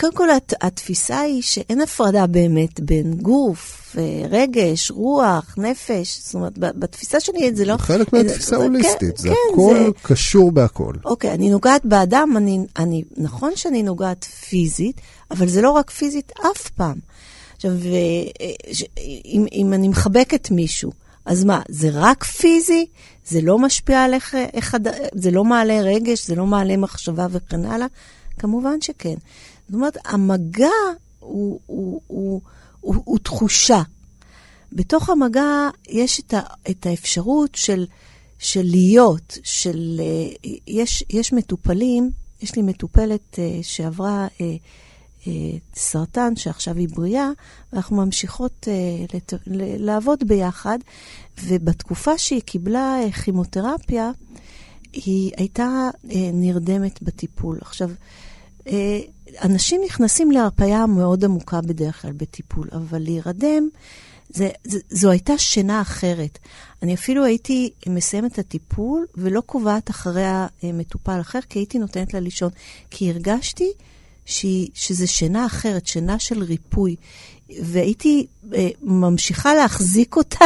קודם 0.00 0.14
כל, 0.14 0.30
הת, 0.30 0.54
התפיסה 0.60 1.20
היא 1.20 1.42
שאין 1.42 1.80
הפרדה 1.80 2.26
באמת 2.26 2.80
בין 2.80 3.14
גוף, 3.14 3.96
רגש, 4.30 4.90
רוח, 4.90 5.54
נפש. 5.58 6.20
זאת 6.22 6.34
אומרת, 6.34 6.58
בתפיסה 6.58 7.20
שלי 7.20 7.54
זה 7.54 7.64
לא... 7.64 7.76
חלק 7.76 8.12
מהתפיסה 8.12 8.56
הוליסטית, 8.56 9.16
זה, 9.16 9.22
זה 9.22 9.28
כן, 9.28 9.34
הכל 9.52 9.76
זה... 9.78 9.90
קשור 10.02 10.52
בהכל. 10.52 10.94
אוקיי, 11.04 11.32
אני 11.32 11.50
נוגעת 11.50 11.86
באדם, 11.86 12.34
אני, 12.36 12.58
אני, 12.76 13.02
נכון 13.16 13.52
שאני 13.56 13.82
נוגעת 13.82 14.24
פיזית, 14.24 15.00
אבל 15.30 15.48
זה 15.48 15.62
לא 15.62 15.70
רק 15.70 15.90
פיזית 15.90 16.32
אף 16.52 16.68
פעם. 16.68 16.98
עכשיו, 17.56 17.72
אם, 19.24 19.46
אם 19.52 19.72
אני 19.72 19.88
מחבקת 19.88 20.50
מישהו, 20.50 20.92
אז 21.24 21.44
מה, 21.44 21.62
זה 21.68 21.88
רק 21.92 22.24
פיזי? 22.24 22.86
זה 23.26 23.40
לא 23.40 23.58
משפיע 23.58 24.02
על 24.02 24.14
איך, 24.14 24.34
איך 24.54 24.76
זה 25.12 25.30
לא 25.30 25.44
מעלה 25.44 25.80
רגש, 25.80 26.26
זה 26.26 26.34
לא 26.34 26.46
מעלה 26.46 26.76
מחשבה 26.76 27.26
וכן 27.30 27.64
הלאה? 27.64 27.86
כמובן 28.38 28.80
שכן. 28.80 29.14
זאת 29.68 29.74
אומרת, 29.74 29.96
המגע 30.04 30.68
הוא, 31.20 31.60
הוא, 31.66 32.00
הוא, 32.06 32.40
הוא, 32.80 32.94
הוא 33.04 33.18
תחושה. 33.18 33.82
בתוך 34.72 35.10
המגע 35.10 35.68
יש 35.88 36.20
את, 36.20 36.34
ה, 36.34 36.40
את 36.70 36.86
האפשרות 36.86 37.54
של, 37.54 37.86
של 38.38 38.62
להיות, 38.64 39.38
של... 39.42 40.00
אה, 40.00 40.50
יש, 40.66 41.04
יש 41.10 41.32
מטופלים, 41.32 42.10
יש 42.42 42.56
לי 42.56 42.62
מטופלת 42.62 43.34
uh, 43.34 43.38
שעברה 43.62 44.26
uh, 44.38 45.28
סרטן, 45.74 46.36
שעכשיו 46.36 46.76
היא 46.76 46.88
בריאה, 46.88 47.30
ואנחנו 47.72 47.96
ממשיכות 47.96 48.68
לת, 49.14 49.32
לעבוד 49.78 50.24
ביחד, 50.28 50.78
ובתקופה 51.44 52.18
שהיא 52.18 52.40
קיבלה 52.40 52.96
כימותרפיה, 53.24 54.10
היא 54.92 55.32
הייתה 55.36 55.88
נרדמת 56.32 57.02
בטיפול. 57.02 57.58
עכשיו, 57.60 57.90
אנשים 59.42 59.80
נכנסים 59.84 60.30
להרפאיה 60.30 60.86
מאוד 60.86 61.24
עמוקה 61.24 61.60
בדרך 61.60 62.02
כלל 62.02 62.12
בטיפול, 62.12 62.68
אבל 62.72 62.98
להירדם, 62.98 63.68
זה, 64.28 64.48
זה, 64.64 64.78
זו 64.90 65.10
הייתה 65.10 65.38
שינה 65.38 65.80
אחרת. 65.80 66.38
אני 66.82 66.94
אפילו 66.94 67.24
הייתי 67.24 67.70
מסיימת 67.86 68.32
את 68.32 68.38
הטיפול 68.38 69.06
ולא 69.16 69.40
קובעת 69.40 69.90
אחריה 69.90 70.46
מטופל 70.62 71.20
אחר, 71.20 71.38
כי 71.48 71.58
הייתי 71.58 71.78
נותנת 71.78 72.14
לה 72.14 72.20
לישון. 72.20 72.50
כי 72.90 73.10
הרגשתי 73.10 73.72
שהיא, 74.24 74.68
שזה 74.74 75.06
שינה 75.06 75.46
אחרת, 75.46 75.86
שינה 75.86 76.18
של 76.18 76.42
ריפוי. 76.42 76.96
והייתי 77.62 78.26
אה, 78.54 78.68
ממשיכה 78.82 79.54
להחזיק 79.54 80.16
אותה, 80.16 80.44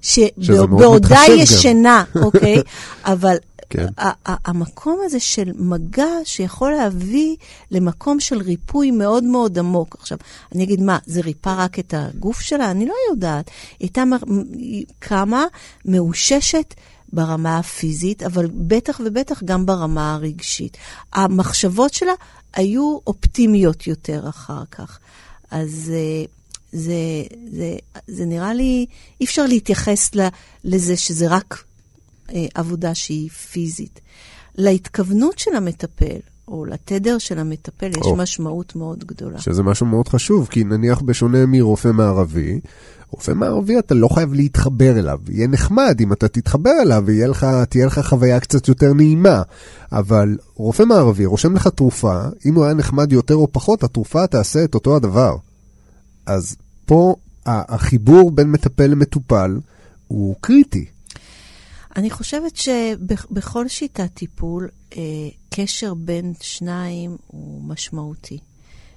שבעודה 0.00 1.20
ישנה, 1.36 2.04
אוקיי? 2.24 2.56
אבל 3.04 3.36
כן. 3.70 3.86
המקום 4.24 5.00
הזה 5.04 5.20
של 5.20 5.52
מגע 5.54 6.08
שיכול 6.24 6.72
להביא 6.72 7.36
למקום 7.70 8.20
של 8.20 8.38
ריפוי 8.38 8.90
מאוד 8.90 9.24
מאוד 9.24 9.58
עמוק. 9.58 9.96
עכשיו, 9.98 10.18
אני 10.54 10.64
אגיד, 10.64 10.80
מה, 10.80 10.98
זה 11.06 11.20
ריפא 11.20 11.54
רק 11.58 11.78
את 11.78 11.94
הגוף 11.96 12.40
שלה? 12.40 12.70
אני 12.70 12.86
לא 12.86 12.94
יודעת. 13.10 13.46
היא 13.48 13.76
הייתה 13.80 14.02
קמה 14.98 15.44
מאוששת. 15.84 16.74
ברמה 17.12 17.58
הפיזית, 17.58 18.22
אבל 18.22 18.46
בטח 18.54 19.00
ובטח 19.04 19.42
גם 19.42 19.66
ברמה 19.66 20.14
הרגשית. 20.14 20.76
המחשבות 21.12 21.94
שלה 21.94 22.12
היו 22.54 22.98
אופטימיות 23.06 23.86
יותר 23.86 24.28
אחר 24.28 24.62
כך. 24.70 24.98
אז 25.50 25.92
אה, 25.94 26.24
זה, 26.72 26.94
זה, 27.52 27.76
זה 28.06 28.24
נראה 28.24 28.54
לי, 28.54 28.86
אי 29.20 29.26
אפשר 29.26 29.46
להתייחס 29.46 30.10
לזה 30.64 30.96
שזה 30.96 31.28
רק 31.28 31.64
עבודה 32.54 32.94
שהיא 32.94 33.30
פיזית. 33.30 34.00
להתכוונות 34.58 35.38
של 35.38 35.56
המטפל, 35.56 36.18
או 36.48 36.64
לתדר 36.64 37.18
של 37.18 37.38
המטפל, 37.38 37.90
יש 37.90 38.06
או. 38.06 38.16
משמעות 38.16 38.76
מאוד 38.76 39.04
גדולה. 39.04 39.38
שזה 39.38 39.62
משהו 39.62 39.86
מאוד 39.86 40.08
חשוב, 40.08 40.48
כי 40.50 40.64
נניח 40.64 41.00
בשונה 41.00 41.46
מרופא 41.46 41.88
מערבי, 41.88 42.60
רופא 43.10 43.32
מערבי 43.32 43.78
אתה 43.78 43.94
לא 43.94 44.08
חייב 44.08 44.32
להתחבר 44.32 44.98
אליו. 44.98 45.18
יהיה 45.28 45.46
נחמד 45.46 46.00
אם 46.00 46.12
אתה 46.12 46.28
תתחבר 46.28 46.70
אליו 46.82 47.02
ותהיה 47.06 47.28
לך, 47.28 47.46
תהיה 47.68 47.86
לך 47.86 47.98
חוויה 47.98 48.40
קצת 48.40 48.68
יותר 48.68 48.92
נעימה. 48.92 49.42
אבל 49.92 50.36
רופא 50.54 50.82
מערבי 50.82 51.26
רושם 51.26 51.54
לך 51.54 51.68
תרופה, 51.68 52.22
אם 52.46 52.54
הוא 52.54 52.64
היה 52.64 52.74
נחמד 52.74 53.12
יותר 53.12 53.34
או 53.34 53.52
פחות, 53.52 53.84
התרופה 53.84 54.26
תעשה 54.26 54.64
את 54.64 54.74
אותו 54.74 54.96
הדבר. 54.96 55.36
אז 56.26 56.56
פה 56.86 57.14
החיבור 57.46 58.30
בין 58.30 58.50
מטפל 58.50 58.86
למטופל 58.86 59.58
הוא 60.08 60.34
קריטי. 60.40 60.86
אני 61.96 62.10
חושבת 62.10 62.56
שבכל 62.56 63.68
שיטת 63.68 64.14
טיפול, 64.14 64.68
אה, 64.96 65.02
קשר 65.50 65.94
בין 65.94 66.32
שניים 66.40 67.16
הוא 67.26 67.62
משמעותי, 67.64 68.38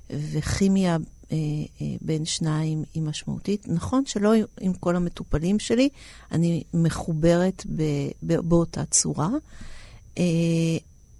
וכימיה 0.09 0.97
אה, 1.31 1.37
אה, 1.81 1.85
בין 2.01 2.25
שניים 2.25 2.83
היא 2.93 3.03
משמעותית. 3.03 3.67
נכון 3.67 4.05
שלא 4.05 4.33
עם- 4.61 4.73
כל 4.73 4.95
המטופלים 4.95 5.59
שלי, 5.59 5.89
אני 6.31 6.63
מחוברת 6.73 7.65
באותה 8.21 8.85
צורה, 8.85 9.29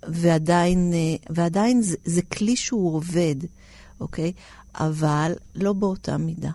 ועדיין, 0.08 0.94
ועדיין 1.30 1.82
זה, 1.82 1.96
זה 2.06 2.22
כלי 2.22 2.56
שהוא 2.56 2.96
עובד, 2.96 3.36
אוקיי? 4.00 4.32
אבל 4.76 5.32
לא 5.56 5.74
באותה 5.74 6.18
מידה. 6.18 6.52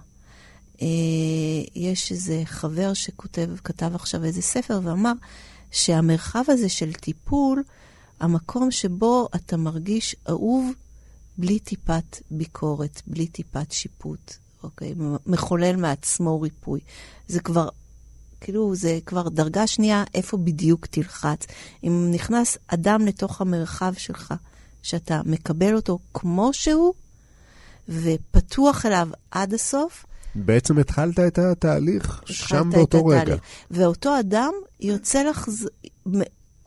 אה, 0.85 1.65
יש 1.75 2.13
איזה 2.13 2.43
חבר 2.45 2.95
שכותב, 2.95 3.51
כתב 3.65 3.91
עכשיו 3.95 4.25
איזה 4.25 4.43
ספר 4.43 4.81
ואמר 4.83 5.13
שהמרחב 5.71 6.45
הזה 6.49 6.69
של 6.69 6.93
טיפול, 6.93 7.63
המקום 8.21 8.71
שבו 8.71 9.29
אתה 9.35 9.57
מרגיש 9.57 10.17
אהוב 10.29 10.73
בלי 11.39 11.59
טיפת 11.59 12.21
ביקורת, 12.31 13.03
בלי 13.07 13.27
טיפת 13.27 13.73
שיפוט, 13.73 14.33
אוקיי? 14.63 14.95
מחולל 15.27 15.77
מעצמו 15.77 16.41
ריפוי. 16.41 16.81
זה 17.29 17.41
כבר, 17.41 17.69
כאילו, 18.41 18.75
זה 18.75 18.99
כבר 19.07 19.29
דרגה 19.29 19.67
שנייה, 19.67 20.05
איפה 20.15 20.37
בדיוק 20.37 20.87
תלחץ. 20.87 21.47
אם 21.85 22.11
נכנס 22.13 22.59
אדם 22.67 23.07
לתוך 23.07 23.41
המרחב 23.41 23.95
שלך, 23.97 24.35
שאתה 24.83 25.21
מקבל 25.25 25.77
אותו 25.77 25.99
כמו 26.15 26.53
שהוא, 26.53 26.95
ופתוח 27.89 28.87
אליו 28.87 29.09
עד 29.31 29.55
הסוף, 29.55 30.07
בעצם 30.35 30.79
התחלת 30.79 31.21
את 31.21 31.39
התהליך 31.39 32.23
שם 32.27 32.71
באותו 32.73 33.07
רגע. 33.07 33.23
התהליך. 33.23 33.41
ואותו 33.71 34.21
אדם 34.21 34.53
ירצה, 34.81 35.25
לחז... 35.25 35.69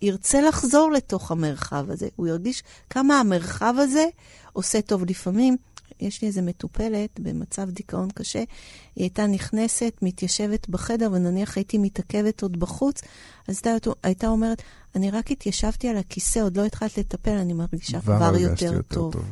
ירצה 0.01 0.41
לחזור 0.41 0.91
לתוך 0.91 1.31
המרחב 1.31 1.85
הזה. 1.89 2.07
הוא 2.15 2.27
ירגיש 2.27 2.63
כמה 2.89 3.19
המרחב 3.19 3.73
הזה 3.77 4.05
עושה 4.53 4.81
טוב. 4.81 5.05
לפעמים, 5.05 5.57
יש 5.99 6.21
לי 6.21 6.27
איזו 6.27 6.41
מטופלת 6.41 7.19
במצב 7.19 7.69
דיכאון 7.69 8.09
קשה, 8.09 8.39
היא 8.39 9.03
הייתה 9.03 9.27
נכנסת, 9.27 9.93
מתיישבת 10.01 10.69
בחדר, 10.69 11.09
ונניח 11.13 11.57
הייתי 11.57 11.77
מתעכבת 11.77 12.41
עוד 12.41 12.59
בחוץ, 12.59 13.01
אז 13.47 13.61
הייתה, 13.65 13.89
הייתה 14.03 14.27
אומרת, 14.27 14.61
אני 14.95 15.11
רק 15.11 15.31
התיישבתי 15.31 15.87
על 15.87 15.97
הכיסא, 15.97 16.39
עוד 16.39 16.57
לא 16.57 16.65
התחלת 16.65 16.97
לטפל, 16.97 17.37
אני 17.37 17.53
מרגישה 17.53 18.01
כבר, 18.01 18.37
יותר, 18.37 18.65
יותר 18.65 18.81
טוב. 18.81 19.13
טוב. 19.13 19.25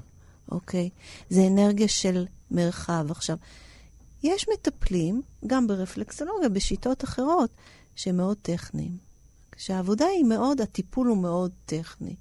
אוקיי? 0.52 0.90
זה 1.30 1.48
אנרגיה 1.48 1.88
של 1.88 2.26
מרחב. 2.52 3.06
עכשיו, 3.10 3.38
יש 4.24 4.46
מטפלים, 4.54 5.22
גם 5.48 5.68
ברפלקסולוגיה, 5.68 6.50
בשיטות 6.50 7.04
אחרות, 7.04 7.50
שהם 7.96 8.18
מאוד 8.18 8.38
טכניים. 8.42 8.98
כשהעבודה 9.52 10.06
היא 10.06 10.24
מאוד, 10.24 10.62
הטיפול 10.62 11.08
הוא 11.08 11.18
מאוד 11.18 11.52
טכני. 11.66 12.16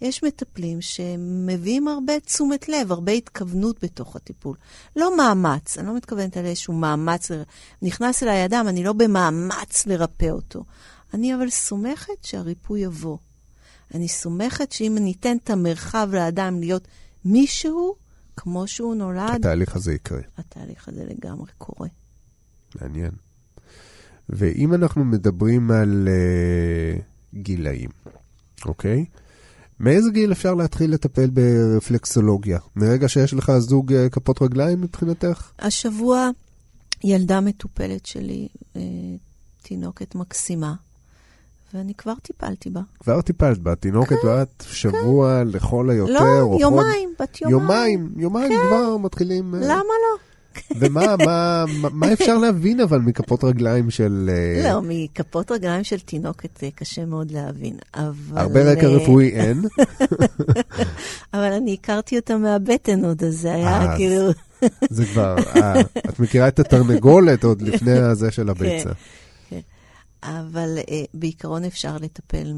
יש 0.00 0.22
מטפלים 0.24 0.80
שמביאים 0.80 1.88
הרבה 1.88 2.20
תשומת 2.20 2.68
לב, 2.68 2.92
הרבה 2.92 3.12
התכוונות 3.12 3.84
בתוך 3.84 4.16
הטיפול. 4.16 4.56
לא 4.96 5.16
מאמץ, 5.16 5.78
אני 5.78 5.86
לא 5.86 5.96
מתכוונת 5.96 6.36
על 6.36 6.46
איזשהו 6.46 6.74
מאמץ. 6.74 7.30
ל- 7.30 7.42
נכנס 7.82 8.22
אליי 8.22 8.44
אדם, 8.44 8.68
אני 8.68 8.84
לא 8.84 8.92
במאמץ 8.92 9.86
לרפא 9.86 10.30
אותו. 10.30 10.64
אני 11.14 11.34
אבל 11.34 11.50
סומכת 11.50 12.24
שהריפוי 12.24 12.80
יבוא. 12.80 13.18
אני 13.94 14.08
סומכת 14.08 14.72
שאם 14.72 14.96
ניתן 15.00 15.36
את 15.36 15.50
המרחב 15.50 16.08
לאדם 16.12 16.60
להיות 16.60 16.88
מישהו, 17.24 17.94
כמו 18.38 18.66
שהוא 18.66 18.94
נולד, 18.94 19.34
התהליך 19.34 19.76
הזה 19.76 19.94
יקרה. 19.94 20.20
התהליך 20.38 20.88
הזה 20.88 21.04
לגמרי 21.04 21.50
קורה. 21.58 21.88
מעניין. 22.80 23.10
ואם 24.28 24.74
אנחנו 24.74 25.04
מדברים 25.04 25.70
על 25.70 26.08
uh, 26.08 27.02
גילאים, 27.34 27.90
אוקיי? 28.64 29.04
מאיזה 29.80 30.10
גיל 30.10 30.32
אפשר 30.32 30.54
להתחיל 30.54 30.92
לטפל 30.92 31.30
ברפלקסולוגיה? 31.30 32.58
מרגע 32.76 33.08
שיש 33.08 33.34
לך 33.34 33.52
זוג 33.58 33.92
uh, 33.92 34.10
כפות 34.10 34.42
רגליים 34.42 34.80
מבחינתך? 34.80 35.50
השבוע 35.58 36.30
ילדה 37.04 37.40
מטופלת 37.40 38.06
שלי, 38.06 38.48
אה, 38.76 38.82
תינוקת 39.62 40.14
מקסימה, 40.14 40.74
ואני 41.74 41.94
כבר 41.94 42.14
טיפלתי 42.22 42.70
בה. 42.70 42.80
כבר 43.00 43.20
טיפלת 43.20 43.58
בה, 43.58 43.74
תינוקת 43.74 44.16
בת 44.24 44.64
שבוע 44.70 45.42
לכל 45.46 45.90
היותר, 45.90 46.12
כן, 46.18 46.24
לא, 46.24 46.40
או 46.40 46.50
חוד- 46.50 46.60
יומיים, 46.60 47.10
בת 47.20 47.40
יומיים. 47.40 47.60
יומיים, 47.60 48.12
יומיים 48.16 48.52
כבר 48.68 48.96
מתחילים... 48.96 49.54
אה, 49.54 49.60
למה 49.62 49.74
לא? 49.74 50.18
ומה 50.78 51.16
מה, 51.26 51.64
מה, 51.82 51.88
מה 51.92 52.12
אפשר 52.12 52.38
להבין 52.38 52.80
אבל 52.80 52.98
מכפות 52.98 53.44
רגליים 53.44 53.90
של... 53.90 54.30
אה, 54.32 54.72
לא, 54.72 54.80
מכפות 54.84 55.50
רגליים 55.50 55.84
של 55.84 56.00
תינוקת 56.00 56.64
אה, 56.64 56.68
קשה 56.74 57.04
מאוד 57.04 57.30
להבין, 57.30 57.76
אבל... 57.94 58.38
הרבה 58.38 58.72
רקע 58.72 58.86
רפואי 58.88 59.28
אין. 59.28 59.62
אבל 61.34 61.52
אני 61.52 61.76
הכרתי 61.80 62.16
אותה 62.16 62.36
מהבטן 62.36 63.04
עוד, 63.04 63.24
אז 63.24 63.34
זה 63.40 63.54
היה 63.54 63.96
כאילו... 63.96 64.30
זה 64.90 65.06
כבר, 65.06 65.36
את 66.08 66.20
מכירה 66.20 66.48
את 66.48 66.58
התרנגולת 66.58 67.44
עוד 67.44 67.62
לפני 67.62 67.92
הזה 68.10 68.30
של 68.30 68.48
הביצה. 68.50 68.90
אבל 70.22 70.78
uh, 70.78 70.90
בעיקרון 71.14 71.64
אפשר 71.64 71.96
לטפל 71.96 72.52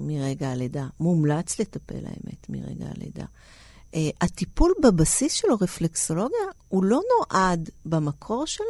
מרגע 0.00 0.48
הלידה. 0.50 0.86
מומלץ 1.00 1.60
לטפל, 1.60 1.94
האמת, 2.06 2.48
מרגע 2.48 2.86
הלידה. 2.96 3.24
Uh, 3.92 3.96
הטיפול 4.20 4.74
בבסיס 4.82 5.32
שלו, 5.32 5.54
רפלקסולוגיה, 5.60 6.38
הוא 6.68 6.84
לא 6.84 7.00
נועד 7.18 7.70
במקור 7.86 8.46
שלו, 8.46 8.66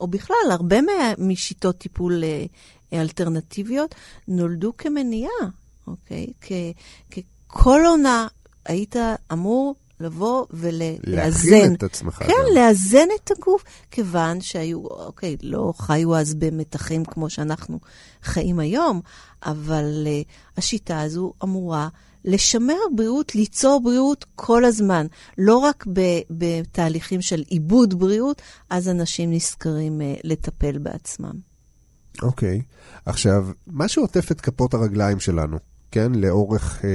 או 0.00 0.06
בכלל, 0.06 0.36
הרבה 0.50 0.80
מה- 0.80 1.12
משיטות 1.18 1.78
טיפול 1.78 2.22
uh, 2.24 2.96
אלטרנטיביות 2.96 3.94
נולדו 4.28 4.72
כמניעה, 4.78 5.30
אוקיי? 5.86 6.26
כ- 6.40 6.52
ככל 7.48 7.80
עונה 7.86 8.28
היית 8.64 8.96
אמור 9.32 9.74
לבוא 10.00 10.46
ולאזן. 10.50 10.98
להכין 11.06 11.74
את 11.74 11.82
עצמך. 11.82 12.14
כן, 12.14 12.26
גם. 12.26 12.54
לאזן 12.54 13.06
את 13.24 13.30
הגוף, 13.30 13.64
כיוון 13.90 14.40
שהיו, 14.40 14.78
אוקיי, 14.84 15.36
לא 15.42 15.72
חיו 15.76 16.16
אז 16.16 16.34
במתחים 16.34 17.04
כמו 17.04 17.30
שאנחנו 17.30 17.80
חיים 18.22 18.58
היום, 18.58 19.00
אבל 19.42 20.06
uh, 20.06 20.56
השיטה 20.56 21.00
הזו 21.00 21.32
אמורה 21.42 21.88
לשמר 22.24 22.78
בריאות, 22.96 23.34
ליצור 23.34 23.80
בריאות 23.84 24.24
כל 24.34 24.64
הזמן, 24.64 25.06
לא 25.38 25.56
רק 25.56 25.86
ב- 25.92 26.20
בתהליכים 26.30 27.22
של 27.22 27.42
עיבוד 27.48 27.98
בריאות, 27.98 28.42
אז 28.70 28.88
אנשים 28.88 29.32
נזכרים 29.32 30.00
uh, 30.00 30.20
לטפל 30.24 30.78
בעצמם. 30.78 31.50
אוקיי. 32.22 32.62
עכשיו, 33.06 33.48
מה 33.66 33.88
שעוטף 33.88 34.32
את 34.32 34.40
כפות 34.40 34.74
הרגליים 34.74 35.20
שלנו, 35.20 35.56
כן, 35.90 36.12
לאורך, 36.14 36.84
אה, 36.84 36.90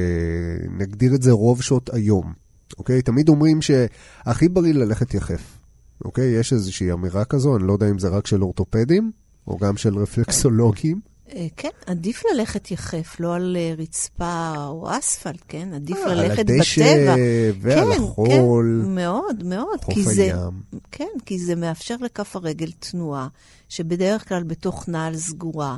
נגדיר 0.77 1.15
את 1.15 1.21
זה 1.21 1.31
רוב 1.31 1.61
שעות 1.61 1.93
היום, 1.93 2.33
אוקיי? 2.77 3.01
תמיד 3.01 3.29
אומרים 3.29 3.61
שהכי 3.61 4.49
בריא 4.49 4.73
ללכת 4.73 5.13
יחף, 5.13 5.57
אוקיי? 6.05 6.39
יש 6.39 6.53
איזושהי 6.53 6.91
אמירה 6.91 7.25
כזו, 7.25 7.57
אני 7.57 7.67
לא 7.67 7.73
יודע 7.73 7.89
אם 7.89 7.99
זה 7.99 8.07
רק 8.07 8.27
של 8.27 8.43
אורתופדים, 8.43 9.11
או 9.47 9.57
גם 9.57 9.77
של 9.77 9.97
רפלקסולוגים. 9.97 10.99
Uh, 11.25 11.31
כן, 11.57 11.69
עדיף 11.85 12.23
ללכת 12.33 12.71
יחף, 12.71 13.19
לא 13.19 13.35
על 13.35 13.57
uh, 13.77 13.81
רצפה 13.81 14.53
או 14.67 14.87
אספלט, 14.99 15.41
כן? 15.47 15.73
עדיף 15.73 15.97
אה, 15.97 16.13
ללכת 16.13 16.49
על 16.49 16.55
הדשא 16.55 16.81
בטבע. 16.81 17.15
ועל 17.61 17.93
כן, 17.93 18.03
החול, 18.03 18.81
כן, 18.85 18.95
מאוד, 18.95 19.43
מאוד. 19.43 19.83
חוף 19.83 19.93
כי 19.93 20.03
זה, 20.03 20.23
הים. 20.23 20.61
כן, 20.91 21.07
כי 21.25 21.39
זה 21.39 21.55
מאפשר 21.55 21.95
לכף 22.01 22.35
הרגל 22.35 22.71
תנועה, 22.71 23.27
שבדרך 23.69 24.29
כלל 24.29 24.43
בתוך 24.43 24.89
נעל 24.89 25.17
סגורה. 25.17 25.77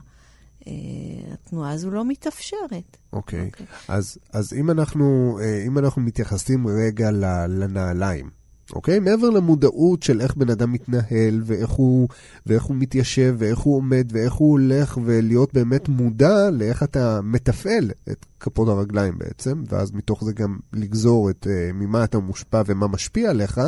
התנועה 1.33 1.71
הזו 1.71 1.91
לא 1.91 2.05
מתאפשרת. 2.05 2.97
אוקיי. 3.13 3.39
Okay. 3.39 3.45
אוקיי. 3.45 3.65
Okay. 3.65 3.69
אז, 3.87 4.17
אז 4.33 4.53
אם, 4.53 4.71
אנחנו, 4.71 5.37
אם 5.67 5.77
אנחנו 5.77 6.01
מתייחסים 6.01 6.67
רגע 6.67 7.11
לנעליים, 7.47 8.29
אוקיי? 8.75 8.99
מעבר 8.99 9.29
למודעות 9.29 10.03
של 10.03 10.21
איך 10.21 10.35
בן 10.35 10.49
אדם 10.49 10.71
מתנהל, 10.71 11.41
ואיך 11.45 11.69
הוא, 11.69 12.07
ואיך 12.45 12.63
הוא 12.63 12.75
מתיישב, 12.75 13.35
ואיך 13.37 13.59
הוא 13.59 13.75
עומד, 13.75 14.07
ואיך 14.11 14.33
הוא 14.33 14.51
הולך, 14.51 14.97
ולהיות 15.05 15.53
באמת 15.53 15.89
מודע 15.89 16.49
לאיך 16.51 16.83
אתה 16.83 17.19
מתפעל 17.23 17.91
את 18.11 18.25
כפות 18.39 18.67
הרגליים 18.67 19.17
בעצם, 19.17 19.63
ואז 19.69 19.91
מתוך 19.91 20.23
זה 20.23 20.33
גם 20.33 20.57
לגזור 20.73 21.29
את 21.29 21.47
uh, 21.47 21.73
ממה 21.73 22.03
אתה 22.03 22.19
מושפע 22.19 22.61
ומה 22.65 22.87
משפיע 22.87 23.29
עליך. 23.29 23.61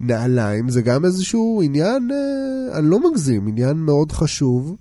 נעליים 0.00 0.68
זה 0.68 0.82
גם 0.82 1.04
איזשהו 1.04 1.62
עניין, 1.64 2.10
uh, 2.10 2.78
אני 2.78 2.90
לא 2.90 3.10
מגזים, 3.10 3.48
עניין 3.48 3.76
מאוד 3.76 4.12
חשוב 4.12 4.76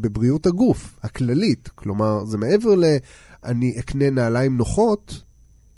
בבריאות 0.00 0.46
הגוף 0.46 0.98
הכללית. 1.02 1.68
כלומר, 1.74 2.24
זה 2.24 2.38
מעבר 2.38 2.74
ל... 2.74 2.84
אני 3.44 3.78
אקנה 3.78 4.10
נעליים 4.10 4.56
נוחות, 4.56 5.22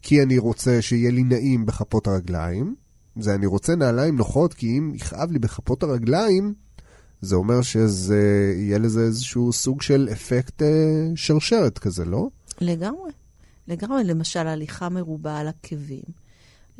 כי 0.03 0.23
אני 0.23 0.39
רוצה 0.39 0.83
שיהיה 0.83 1.11
לי 1.11 1.23
נעים 1.23 1.67
בכפות 1.67 2.07
הרגליים. 2.07 2.75
זה 3.17 3.35
אני 3.35 3.47
רוצה 3.47 3.75
נעליים 3.75 4.17
נוחות, 4.17 4.55
כי 4.55 4.79
אם 4.79 4.93
יכאב 4.95 5.33
לי 5.33 5.39
בכפות 5.39 5.83
הרגליים, 5.83 6.55
זה 7.21 7.37
אומר 7.37 7.63
שזה, 7.63 8.53
יהיה 8.57 8.79
לזה 8.79 9.01
איזשהו 9.01 9.53
סוג 9.53 9.83
של 9.83 10.09
אפקט 10.13 10.63
אה, 10.63 10.69
שרשרת 11.15 11.79
כזה, 11.79 12.05
לא? 12.05 12.29
לגמרי. 12.61 13.11
לגמרי. 13.69 14.05
למשל, 14.05 14.47
הליכה 14.47 14.89
מרובה 14.89 15.39
על 15.39 15.49
עקבים. 15.49 16.05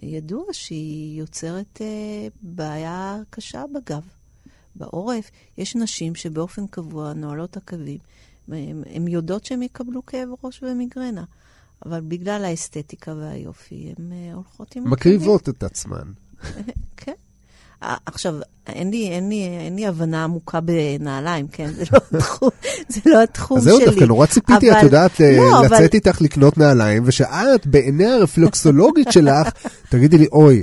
ידוע 0.03 0.45
שהיא 0.53 1.21
יוצרת 1.21 1.79
אה, 1.81 2.29
בעיה 2.43 3.19
קשה 3.31 3.63
בגב. 3.75 4.03
בעורף 4.77 5.31
יש 5.59 5.77
נשים 5.77 6.15
שבאופן 6.15 6.67
קבוע 6.67 7.13
נועלות 7.13 7.57
עקבים. 7.57 7.99
הן 8.49 9.09
יודעות 9.09 9.45
שהן 9.45 9.63
יקבלו 9.63 10.07
כאב 10.07 10.29
ראש 10.45 10.63
ומיגרנה. 10.63 11.25
אבל 11.87 12.01
בגלל 12.09 12.45
האסתטיקה 12.45 13.15
והיופי, 13.15 13.93
הן 13.99 14.13
uh, 14.13 14.35
הולכות 14.35 14.77
עם... 14.77 14.91
מקריבות 14.91 15.49
את 15.49 15.63
עצמן. 15.63 16.13
כן. 16.97 17.13
עכשיו, 18.07 18.35
אין 18.67 18.91
לי, 18.91 19.09
אין, 19.09 19.29
לי, 19.29 19.47
אין 19.61 19.77
לי 19.77 19.87
הבנה 19.87 20.25
עמוקה 20.25 20.61
בנעליים, 20.61 21.49
כן? 21.49 21.71
זה 21.73 21.85
לא 21.93 21.99
התחום, 22.19 22.51
זה 22.89 23.01
לא 23.07 23.23
התחום 23.23 23.61
שלי. 23.61 23.73
אז 23.73 23.79
זהו, 23.79 23.87
דווקא 23.87 24.05
נורא 24.05 24.27
ציפיתי, 24.27 24.71
אבל... 24.71 24.79
את 24.79 24.83
יודעת, 24.83 25.21
לא, 25.21 25.63
לצאת 25.65 25.73
אבל... 25.73 25.89
איתך 25.95 26.21
לקנות 26.23 26.59
נעליים, 26.59 27.03
ושאת, 27.07 27.67
בעיני 27.67 28.07
הרפלוקסולוגית 28.07 29.13
שלך, 29.13 29.49
תגידי 29.89 30.19
לי, 30.19 30.27
אוי, 30.33 30.63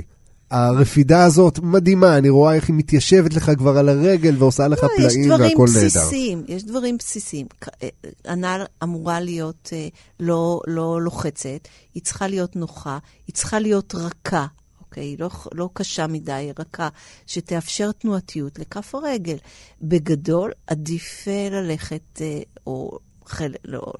הרפידה 0.52 1.24
הזאת 1.24 1.58
מדהימה, 1.58 2.18
אני 2.18 2.28
רואה 2.28 2.54
איך 2.54 2.68
היא 2.68 2.76
מתיישבת 2.76 3.34
לך 3.34 3.50
כבר 3.58 3.78
על 3.78 3.88
הרגל 3.88 4.34
ועושה 4.38 4.68
לך 4.68 4.82
לא, 4.82 4.88
פלאים 4.96 5.30
והכל 5.30 5.66
נהדר. 5.74 5.86
יש 5.86 5.92
דברים 5.92 5.98
בסיסיים, 5.98 6.44
יש 6.48 6.64
דברים 6.64 6.96
בסיסיים. 6.98 7.46
אה, 7.82 7.88
הנעל 8.24 8.62
אמורה 8.82 9.20
להיות 9.20 9.70
אה, 9.72 9.88
לא, 10.20 10.60
לא 10.66 11.02
לוחצת, 11.02 11.68
היא 11.94 12.02
צריכה 12.02 12.26
להיות 12.28 12.56
נוחה, 12.56 12.98
היא 13.26 13.34
צריכה 13.34 13.58
להיות 13.58 13.94
רכה. 13.94 14.46
אוקיי? 14.80 15.16
לא, 15.18 15.30
לא 15.54 15.68
קשה 15.72 16.06
מדי, 16.06 16.50
רכה, 16.58 16.88
שתאפשר 17.26 17.92
תנועתיות 17.92 18.58
לכף 18.58 18.94
הרגל. 18.94 19.36
בגדול, 19.82 20.52
עדיף 20.66 21.28
אה, 21.28 21.48
ללכת, 21.50 22.20
או 22.66 22.98
חלק, 23.26 23.58
לא, 23.64 23.92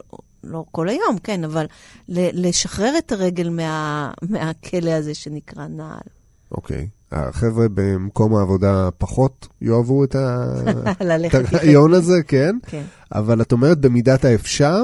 לא 0.44 0.64
כל 0.70 0.88
היום, 0.88 1.18
כן, 1.22 1.44
אבל 1.44 1.66
לשחרר 2.08 2.98
את 2.98 3.12
הרגל 3.12 3.48
מה, 3.48 4.10
מהכלא 4.22 4.90
הזה 4.90 5.14
שנקרא 5.14 5.66
נעל. 5.66 6.21
אוקיי. 6.54 6.88
החבר'ה 7.12 7.66
במקום 7.74 8.34
העבודה 8.34 8.88
פחות 8.98 9.48
יאהבו 9.60 10.04
את, 10.04 10.14
ה... 10.14 10.54
את 11.26 11.34
הרעיון 11.34 11.94
הזה, 11.94 12.22
כן? 12.28 12.56
כן. 12.66 12.82
אבל 13.12 13.42
את 13.42 13.52
אומרת 13.52 13.78
במידת 13.78 14.24
האפשר, 14.24 14.82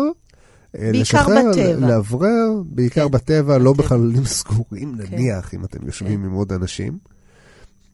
אה, 0.77 0.81
בעיקר 0.81 1.01
לשחרר, 1.01 1.51
בטבע. 1.53 1.89
לאוורר, 1.89 2.63
בעיקר 2.65 3.05
כן, 3.05 3.11
בטבע, 3.11 3.59
לא 3.59 3.73
בחללים 3.73 4.25
סגורים, 4.39 4.97
כן. 4.97 5.15
נניח, 5.17 5.55
אם 5.55 5.65
אתם 5.65 5.87
יושבים 5.87 6.21
כן. 6.21 6.27
עם 6.27 6.33
עוד 6.33 6.53
אנשים. 6.53 6.99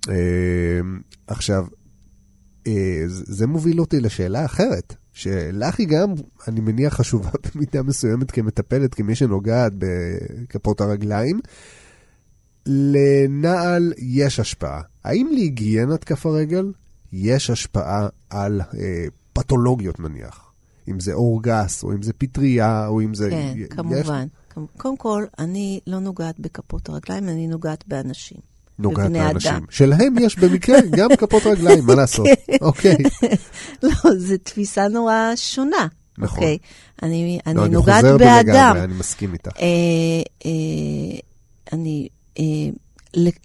אה, 0.08 0.14
עכשיו, 1.26 1.66
אה, 2.66 3.02
זה 3.06 3.46
מוביל 3.46 3.80
אותי 3.80 4.00
לשאלה 4.00 4.44
אחרת, 4.44 4.94
שלך 5.12 5.78
היא 5.78 5.88
גם, 5.88 6.08
אני 6.48 6.60
מניח, 6.60 6.94
חשובה 6.94 7.30
במידה 7.54 7.82
מסוימת 7.82 8.30
כמטפלת, 8.30 8.94
כמי 8.94 9.14
שנוגעת 9.14 9.72
בכפות 9.78 10.80
הרגליים. 10.80 11.40
לנעל 12.66 13.92
יש 13.98 14.40
השפעה. 14.40 14.81
האם 15.05 15.29
להיגיינת 15.33 16.05
כף 16.05 16.27
הרגל 16.27 16.72
יש 17.12 17.50
השפעה 17.50 18.09
על 18.31 18.61
אה, 18.61 19.05
פתולוגיות 19.33 20.00
נניח? 20.00 20.53
אם 20.88 21.00
זה 21.00 21.12
אור 21.12 21.42
גס, 21.42 21.85
או 21.85 21.92
אם 21.92 22.03
זה 22.03 22.12
פטריה, 22.12 22.87
או 22.87 23.00
אם 23.00 23.14
זה... 23.14 23.31
כן, 23.31 23.53
יש... 23.57 23.68
כמובן. 23.68 24.27
קודם 24.77 24.96
כל, 24.96 25.24
אני 25.38 25.81
לא 25.87 25.98
נוגעת 25.98 26.40
בכפות 26.40 26.88
הרגליים, 26.88 27.29
אני 27.29 27.46
נוגעת 27.46 27.85
באנשים. 27.88 28.38
נוגעת 28.79 29.12
באנשים. 29.12 29.66
שלהם 29.70 30.18
יש 30.18 30.38
במקרה 30.38 30.79
גם 30.98 31.09
כפות 31.16 31.42
רגליים, 31.46 31.87
מה 31.87 31.94
לעשות? 31.94 32.27
כן. 32.46 32.57
אוקיי. 32.61 32.96
לא, 33.83 33.90
זו 34.18 34.35
תפיסה 34.42 34.88
נורא 34.88 35.33
שונה. 35.37 35.87
נכון. 36.18 36.38
אוקיי? 36.38 36.59
אני, 37.03 37.40
אני 37.46 37.57
לא, 37.57 37.68
נוגעת 37.68 38.05
באדם. 38.05 38.20
אני 38.20 38.29
חוזר 38.29 38.42
בלגמרי, 38.42 38.85
אני 38.85 38.94
מסכים 38.94 39.33
איתך. 39.33 39.50
אה, 39.61 39.66
אה, 40.46 41.18
אני 41.72 42.09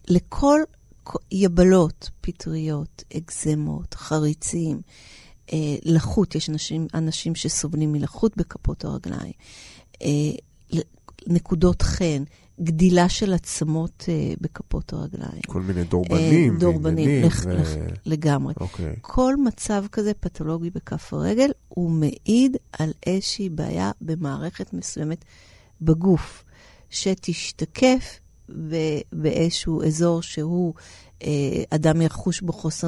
לכל 0.07 0.61
יבלות, 1.31 2.09
פטריות, 2.21 3.03
אקזמות, 3.17 3.93
חריצים, 3.93 4.81
אה, 5.53 5.75
לחות, 5.83 6.35
יש 6.35 6.49
אנשים, 6.49 6.87
אנשים 6.93 7.35
שסובלים 7.35 7.91
מלחות 7.91 8.37
בכפות 8.37 8.85
הרגליים, 8.85 9.33
אה, 10.01 10.07
נקודות 11.27 11.81
חן, 11.81 12.23
גדילה 12.61 13.09
של 13.09 13.33
עצמות 13.33 14.05
אה, 14.09 14.33
בכפות 14.41 14.93
הרגליים. 14.93 15.41
כל 15.47 15.61
מיני 15.61 15.83
דורבנים. 15.83 16.53
אה, 16.53 16.59
דורבנים, 16.59 17.25
לח, 17.25 17.45
ו... 17.45 17.49
לח, 17.49 17.67
לגמרי. 18.05 18.53
Okay. 18.53 18.61
אוקיי. 18.61 18.95
כל 19.01 19.35
מצב 19.37 19.85
כזה 19.91 20.13
פתולוגי 20.13 20.69
בכף 20.69 21.13
הרגל, 21.13 21.51
הוא 21.67 21.91
מעיד 21.91 22.57
על 22.71 22.91
איזושהי 23.05 23.49
בעיה 23.49 23.91
במערכת 24.01 24.73
מסוימת 24.73 25.25
בגוף, 25.81 26.43
שתשתקף 26.89 28.19
באיזשהו 29.13 29.83
אזור 29.83 30.21
שהוא, 30.21 30.73
אה, 31.23 31.63
אדם 31.69 32.01
יחוש 32.01 32.41
בו 32.41 32.53
חוסר 32.53 32.87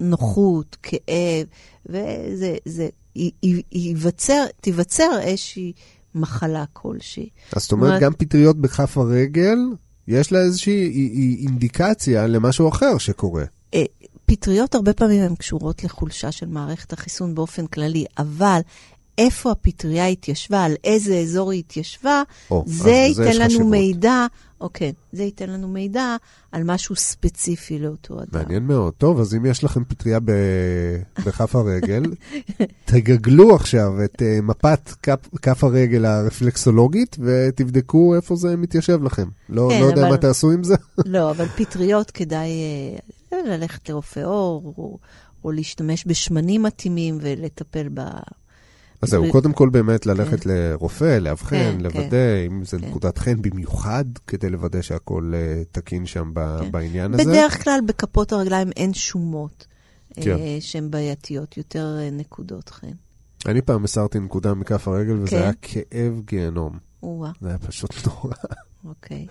נוחות, 0.00 0.76
כאב, 0.82 1.46
וזה, 1.86 2.56
זה, 2.64 2.88
ייווצר, 3.72 4.44
תיווצר 4.60 5.18
איזושהי 5.20 5.72
מחלה 6.14 6.64
כלשהי. 6.72 7.28
אז 7.52 7.62
זאת 7.62 7.72
אומרת, 7.72 8.00
גם 8.00 8.12
פטריות 8.12 8.56
בכף 8.56 8.98
הרגל, 8.98 9.58
יש 10.08 10.32
לה 10.32 10.38
איזושהי 10.38 11.36
אינדיקציה 11.46 12.26
למשהו 12.26 12.68
אחר 12.68 12.98
שקורה. 12.98 13.44
אה, 13.74 13.84
פטריות 14.26 14.74
הרבה 14.74 14.92
פעמים 14.92 15.22
הן 15.22 15.34
קשורות 15.34 15.84
לחולשה 15.84 16.32
של 16.32 16.46
מערכת 16.46 16.92
החיסון 16.92 17.34
באופן 17.34 17.66
כללי, 17.66 18.04
אבל 18.18 18.60
איפה 19.18 19.50
הפטריה 19.50 20.06
התיישבה, 20.06 20.64
על 20.64 20.74
איזה 20.84 21.18
אזור 21.18 21.50
היא 21.50 21.58
התיישבה, 21.58 22.22
או, 22.50 22.64
זה 22.66 22.90
ייתן 22.90 23.36
לנו 23.36 23.44
חשיבות. 23.44 23.66
מידע, 23.66 24.26
אוקיי, 24.60 24.92
זה 25.12 25.22
ייתן 25.22 25.50
לנו 25.50 25.68
מידע 25.68 26.16
על 26.52 26.64
משהו 26.64 26.96
ספציפי 26.96 27.78
לאותו 27.78 28.18
אדם. 28.18 28.28
מעניין 28.32 28.62
מאוד. 28.62 28.92
טוב, 28.98 29.20
אז 29.20 29.34
אם 29.34 29.46
יש 29.46 29.64
לכם 29.64 29.84
פטריה 29.84 30.20
ב... 30.20 30.30
בכף 31.26 31.56
הרגל, 31.56 32.02
תגגלו 32.84 33.54
עכשיו 33.54 34.04
את 34.04 34.22
uh, 34.22 34.42
מפת 34.42 34.90
כף, 35.02 35.28
כף 35.42 35.64
הרגל 35.64 36.04
הרפלקסולוגית 36.04 37.16
ותבדקו 37.20 38.14
איפה 38.14 38.36
זה 38.36 38.56
מתיישב 38.56 39.02
לכם. 39.02 39.28
לא, 39.48 39.68
כן, 39.70 39.80
לא 39.80 39.86
יודע 39.86 40.02
אבל... 40.02 40.10
מה 40.10 40.16
תעשו 40.16 40.50
עם 40.50 40.64
זה. 40.64 40.74
לא, 41.06 41.30
אבל 41.30 41.46
פטריות 41.46 42.10
כדאי 42.10 42.48
uh, 43.32 43.34
ללכת 43.46 43.88
לרופא 43.88 44.20
עור, 44.20 44.74
או, 44.78 44.98
או 45.44 45.52
להשתמש 45.52 46.04
בשמנים 46.06 46.62
מתאימים 46.62 47.18
ולטפל 47.20 47.88
ב... 47.94 48.00
אז 49.02 49.08
זהו, 49.08 49.30
קודם 49.32 49.52
כל 49.52 49.68
באמת 49.68 50.06
ללכת 50.06 50.40
כן. 50.40 50.50
לרופא, 50.50 51.18
לאבחן, 51.18 51.56
כן, 51.56 51.76
לוודא 51.80 52.10
כן, 52.10 52.46
אם 52.46 52.64
זה 52.64 52.78
נקודת 52.78 53.18
חן 53.18 53.42
במיוחד, 53.42 54.04
כדי 54.26 54.50
לוודא 54.50 54.82
שהכל 54.82 55.32
uh, 55.32 55.64
תקין 55.72 56.06
שם 56.06 56.32
בעניין 56.70 57.14
הזה. 57.14 57.24
בדרך 57.24 57.64
כלל 57.64 57.80
בכפות 57.86 58.32
הרגליים 58.32 58.70
אין 58.76 58.94
שומות 58.94 59.66
uh, 60.12 60.22
שהן 60.60 60.90
בעייתיות, 60.90 61.56
יותר 61.56 61.96
uh, 61.98 62.14
נקודות 62.14 62.68
חן. 62.68 62.92
אני 63.46 63.62
פעם 63.62 63.82
מסרתי 63.82 64.20
נקודה 64.20 64.54
מכף 64.54 64.88
הרגל, 64.88 65.18
וזה 65.18 65.36
היה 65.36 65.52
כאב 65.62 66.20
גיהנום. 66.24 66.78
זה 67.40 67.48
היה 67.48 67.58
פשוט 67.58 68.06
נורא. 68.06 68.34
אוקיי. 68.84 69.26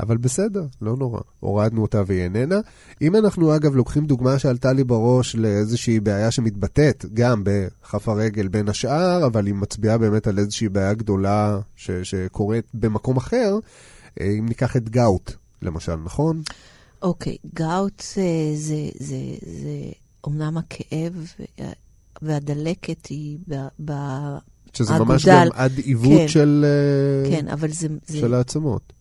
אבל 0.00 0.16
בסדר, 0.16 0.66
לא 0.82 0.96
נורא. 0.96 1.20
הורדנו 1.40 1.82
אותה 1.82 2.02
והיא 2.06 2.22
איננה. 2.22 2.60
אם 3.02 3.16
אנחנו 3.16 3.56
אגב 3.56 3.76
לוקחים 3.76 4.06
דוגמה 4.06 4.38
שעלתה 4.38 4.72
לי 4.72 4.84
בראש 4.84 5.36
לאיזושהי 5.36 6.00
בעיה 6.00 6.30
שמתבטאת 6.30 7.04
גם 7.14 7.42
בכף 7.44 8.08
הרגל 8.08 8.48
בין 8.48 8.68
השאר, 8.68 9.26
אבל 9.26 9.46
היא 9.46 9.54
מצביעה 9.54 9.98
באמת 9.98 10.26
על 10.26 10.38
איזושהי 10.38 10.68
בעיה 10.68 10.94
גדולה 10.94 11.60
ש- 11.76 11.90
שקורית 11.90 12.64
במקום 12.74 13.16
אחר, 13.16 13.58
אה, 14.20 14.26
אם 14.38 14.46
ניקח 14.48 14.76
את 14.76 14.88
גאוט, 14.88 15.32
למשל, 15.62 15.96
נכון? 15.96 16.42
אוקיי, 17.02 17.36
okay, 17.44 17.48
גאוט 17.54 18.02
זה, 18.14 18.52
זה, 18.54 18.88
זה, 18.98 19.16
זה 19.40 19.90
אומנם 20.24 20.58
הכאב 20.58 21.32
והדלקת 22.22 23.06
היא 23.06 23.38
ב... 23.48 23.54
ב 23.84 23.92
שזה 24.72 24.98
ממש. 24.98 25.26
גם 25.26 25.46
עד 25.54 25.78
עיוות 25.78 26.18
כן. 26.18 26.28
של, 26.28 26.64
אה, 26.64 27.30
כן, 27.30 27.48
אבל 27.48 27.72
זה... 27.72 27.88
זה 28.06 28.18
של 28.18 28.34
העצמות. 28.34 28.92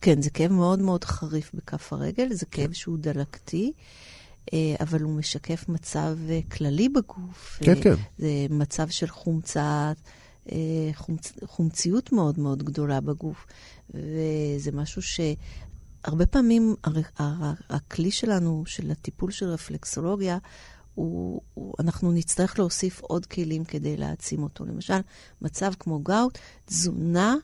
כן, 0.00 0.22
זה 0.22 0.30
כאב 0.30 0.52
מאוד 0.52 0.78
מאוד 0.78 1.04
חריף 1.04 1.50
בכף 1.54 1.92
הרגל, 1.92 2.32
זה 2.32 2.46
כאב 2.46 2.72
שהוא 2.72 2.98
דלקתי, 3.00 3.72
אה, 4.52 4.74
אבל 4.80 5.02
הוא 5.02 5.12
משקף 5.12 5.68
מצב 5.68 6.16
אה, 6.28 6.40
כללי 6.50 6.88
בגוף. 6.88 7.58
כן, 7.62 7.76
אה, 7.76 7.82
כן. 7.82 7.94
זה 8.18 8.46
מצב 8.50 8.88
של 8.88 9.06
חומצה, 9.06 9.92
חומצ, 10.94 11.32
חומציות 11.44 12.12
מאוד 12.12 12.40
מאוד 12.40 12.62
גדולה 12.62 13.00
בגוף. 13.00 13.46
וזה 13.94 14.72
משהו 14.72 15.02
שהרבה 15.02 16.26
פעמים 16.26 16.74
הכלי 17.68 18.10
שלנו, 18.10 18.62
של 18.66 18.90
הטיפול 18.90 19.30
של 19.30 19.46
רפלקסולוגיה, 19.46 20.38
הוא, 20.94 21.40
הוא, 21.54 21.74
אנחנו 21.80 22.12
נצטרך 22.12 22.58
להוסיף 22.58 23.00
עוד 23.00 23.26
כלים 23.26 23.64
כדי 23.64 23.96
להעצים 23.96 24.42
אותו. 24.42 24.64
למשל, 24.64 24.98
מצב 25.42 25.72
כמו 25.78 25.98
גאוט, 25.98 26.38
תזונה 26.64 27.36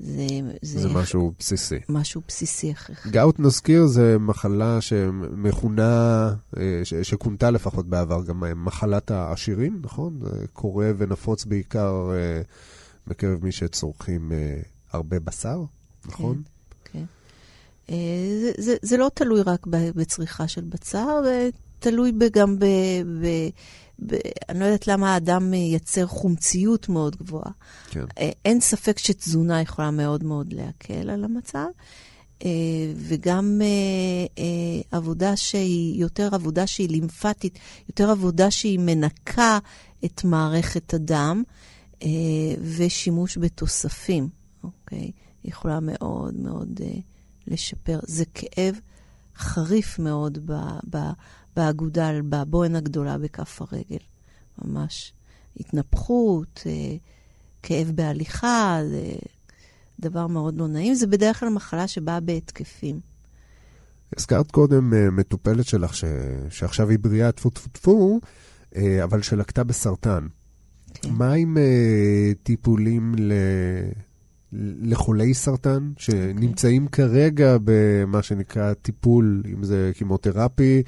זה, 0.00 0.26
זה, 0.62 0.80
זה 0.80 0.88
משהו 0.88 1.32
בסיסי. 1.38 1.78
משהו 1.88 2.22
בסיסי 2.28 2.70
הכרחי. 2.70 3.10
גאוט 3.10 3.40
נזכיר 3.40 3.86
זה 3.86 4.16
מחלה 4.18 4.80
שמכונה, 4.80 6.28
אה, 6.56 6.80
ש- 6.84 6.94
שכונתה 6.94 7.50
לפחות 7.50 7.86
בעבר 7.86 8.22
גם 8.24 8.44
אה, 8.44 8.54
מחלת 8.54 9.10
העשירים, 9.10 9.80
נכון? 9.82 10.18
זה 10.22 10.46
קורה 10.52 10.90
ונפוץ 10.98 11.44
בעיקר 11.44 12.10
אה, 12.14 12.40
בקרב 13.06 13.44
מי 13.44 13.52
שצורכים 13.52 14.32
הרבה 14.92 15.20
בשר, 15.20 15.62
נכון? 16.06 16.42
כן. 16.84 17.04
אה, 17.90 17.94
זה, 18.42 18.50
זה, 18.58 18.74
זה 18.82 18.96
לא 18.96 19.10
תלוי 19.14 19.42
רק 19.42 19.66
בצריכה 19.70 20.48
של 20.48 20.64
זה 21.24 21.48
תלוי 21.78 22.12
גם 22.32 22.58
ב... 22.58 22.64
ב, 23.20 23.26
ב 24.06 24.14
אני 24.48 24.60
לא 24.60 24.64
יודעת 24.64 24.86
למה 24.86 25.14
האדם 25.14 25.50
מייצר 25.50 26.06
חומציות 26.06 26.88
מאוד 26.88 27.16
גבוהה. 27.16 27.50
כן. 27.90 28.04
אה, 28.18 28.30
אין 28.44 28.60
ספק 28.60 28.98
שתזונה 28.98 29.60
יכולה 29.60 29.90
מאוד 29.90 30.24
מאוד 30.24 30.52
להקל 30.52 31.10
על 31.10 31.24
המצב, 31.24 31.66
אה, 32.44 32.50
וגם 32.96 33.60
אה, 34.38 34.44
עבודה 34.90 35.36
שהיא 35.36 36.00
יותר 36.00 36.28
עבודה 36.32 36.66
שהיא 36.66 36.88
לימפטית, 36.88 37.58
יותר 37.88 38.10
עבודה 38.10 38.50
שהיא 38.50 38.78
מנקה 38.78 39.58
את 40.04 40.24
מערכת 40.24 40.94
הדם, 40.94 41.42
ושימוש 42.76 43.38
בתוספים, 43.38 44.28
אוקיי? 44.64 45.10
יכולה 45.44 45.80
מאוד 45.80 46.34
מאוד 46.36 46.80
לשפר. 47.46 47.98
זה 48.02 48.24
כאב 48.34 48.74
חריף 49.36 49.98
מאוד 49.98 50.38
ב, 50.46 50.52
ב, 50.90 50.96
באגודל, 51.56 52.20
בבוהן 52.28 52.76
הגדולה 52.76 53.18
בכף 53.18 53.62
הרגל, 53.62 54.04
ממש. 54.64 55.12
התנפחות, 55.60 56.62
אה, 56.66 56.96
כאב 57.62 57.92
בהליכה, 57.94 58.80
זה 58.90 59.12
דבר 60.00 60.26
מאוד 60.26 60.56
לא 60.56 60.68
נעים. 60.68 60.94
זה 60.94 61.06
בדרך 61.06 61.40
כלל 61.40 61.48
מחלה 61.48 61.88
שבאה 61.88 62.20
בהתקפים. 62.20 63.00
הזכרת 64.16 64.50
קודם 64.50 64.94
אה, 64.94 65.10
מטופלת 65.10 65.66
שלך 65.66 65.96
ש... 65.96 66.04
שעכשיו 66.50 66.90
היא 66.90 66.98
בריאה, 66.98 67.32
טפו 67.32 67.50
טפו 67.50 67.68
טפו, 67.68 68.20
אה, 68.76 69.04
אבל 69.04 69.22
שלקתה 69.22 69.64
בסרטן. 69.64 70.26
כן. 70.94 71.10
מה 71.12 71.32
עם 71.32 71.58
אה, 71.58 72.32
טיפולים 72.42 73.14
ל... 73.18 73.32
לחולי 74.82 75.34
סרטן 75.34 75.92
שנמצאים 75.96 76.88
כרגע 76.88 77.56
במה 77.64 78.22
שנקרא 78.22 78.74
טיפול, 78.74 79.42
אם 79.52 79.64
זה 79.64 79.90
כימותרפי, 79.94 80.82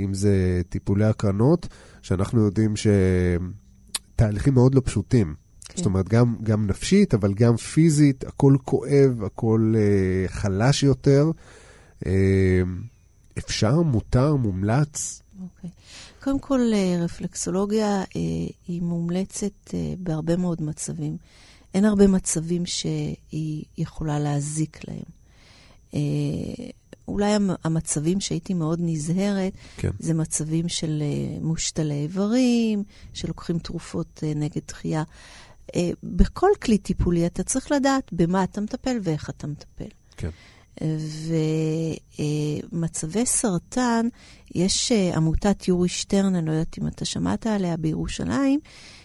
אם 0.00 0.14
זה 0.14 0.62
טיפולי 0.68 1.04
הקרנות, 1.04 1.68
שאנחנו 2.02 2.40
יודעים 2.40 2.74
שתהליכים 4.16 4.54
מאוד 4.54 4.74
לא 4.74 4.82
פשוטים. 4.84 5.34
כן. 5.64 5.76
זאת 5.76 5.86
אומרת, 5.86 6.08
גם, 6.08 6.36
גם 6.42 6.66
נפשית, 6.66 7.14
אבל 7.14 7.34
גם 7.34 7.56
פיזית, 7.56 8.24
הכל 8.24 8.56
כואב, 8.64 9.24
הכל 9.26 9.74
אה, 9.76 10.28
חלש 10.28 10.82
יותר. 10.82 11.30
אה, 12.06 12.62
אפשר, 13.38 13.82
מותר, 13.82 14.36
מומלץ. 14.36 15.22
אוקיי. 15.42 15.70
קודם 16.22 16.38
כל, 16.38 16.60
אה, 16.74 17.04
רפלקסולוגיה 17.04 18.00
אה, 18.00 18.04
היא 18.68 18.82
מומלצת 18.82 19.74
אה, 19.74 19.94
בהרבה 19.98 20.36
מאוד 20.36 20.62
מצבים. 20.62 21.16
אין 21.74 21.84
הרבה 21.84 22.06
מצבים 22.06 22.66
שהיא 22.66 23.64
יכולה 23.78 24.18
להזיק 24.18 24.88
להם. 24.88 25.04
אה, 25.94 26.00
אולי 27.08 27.32
המ- 27.32 27.50
המצבים 27.64 28.20
שהייתי 28.20 28.54
מאוד 28.54 28.78
נזהרת, 28.82 29.52
כן. 29.76 29.90
זה 29.98 30.14
מצבים 30.14 30.68
של 30.68 31.02
אה, 31.02 31.38
מושתלי 31.40 31.94
איברים, 31.94 32.84
שלוקחים 33.12 33.58
תרופות 33.58 34.20
אה, 34.22 34.32
נגד 34.36 34.62
דחייה. 34.68 35.02
אה, 35.76 35.90
בכל 36.02 36.50
כלי 36.62 36.78
טיפולי 36.78 37.26
אתה 37.26 37.42
צריך 37.42 37.72
לדעת 37.72 38.12
במה 38.12 38.44
אתה 38.44 38.60
מטפל 38.60 38.96
ואיך 39.02 39.30
אתה 39.30 39.46
מטפל. 39.46 39.88
כן. 40.16 40.30
ומצבי 42.72 43.26
סרטן, 43.26 44.08
יש 44.54 44.92
עמותת 44.92 45.68
יורי 45.68 45.88
שטרן, 45.88 46.34
אני 46.34 46.46
לא 46.46 46.52
יודעת 46.52 46.78
אם 46.78 46.86
אתה 46.86 47.04
שמעת 47.04 47.46
עליה, 47.46 47.76
בירושלים, 47.76 48.60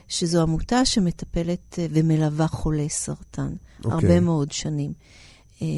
שזו 0.07 0.41
עמותה 0.41 0.85
שמטפלת 0.85 1.79
ומלווה 1.91 2.47
חולי 2.47 2.89
סרטן 2.89 3.53
אוקיי. 3.85 3.91
הרבה 3.93 4.19
מאוד 4.19 4.51
שנים, 4.51 4.93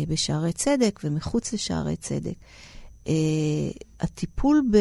בשערי 0.07 0.53
צדק 0.53 0.99
ומחוץ 1.03 1.53
לשערי 1.53 1.95
צדק. 1.95 2.34
אה, 3.07 3.13
הטיפול 3.99 4.63
ב, 4.71 4.77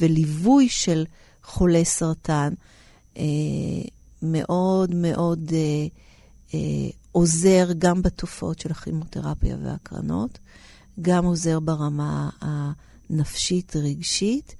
וליווי 0.00 0.68
של 0.68 1.04
חולי 1.42 1.84
סרטן 1.84 2.54
אה, 3.16 3.22
מאוד 4.22 4.94
מאוד 4.94 5.50
אה, 5.52 5.86
אה, 6.54 6.90
עוזר 7.12 7.68
גם 7.78 8.02
בתופעות 8.02 8.58
של 8.58 8.70
הכימותרפיה 8.70 9.56
והקרנות, 9.62 10.38
גם 11.00 11.24
עוזר 11.24 11.60
ברמה 11.60 12.30
הנפשית-רגשית. 12.40 14.54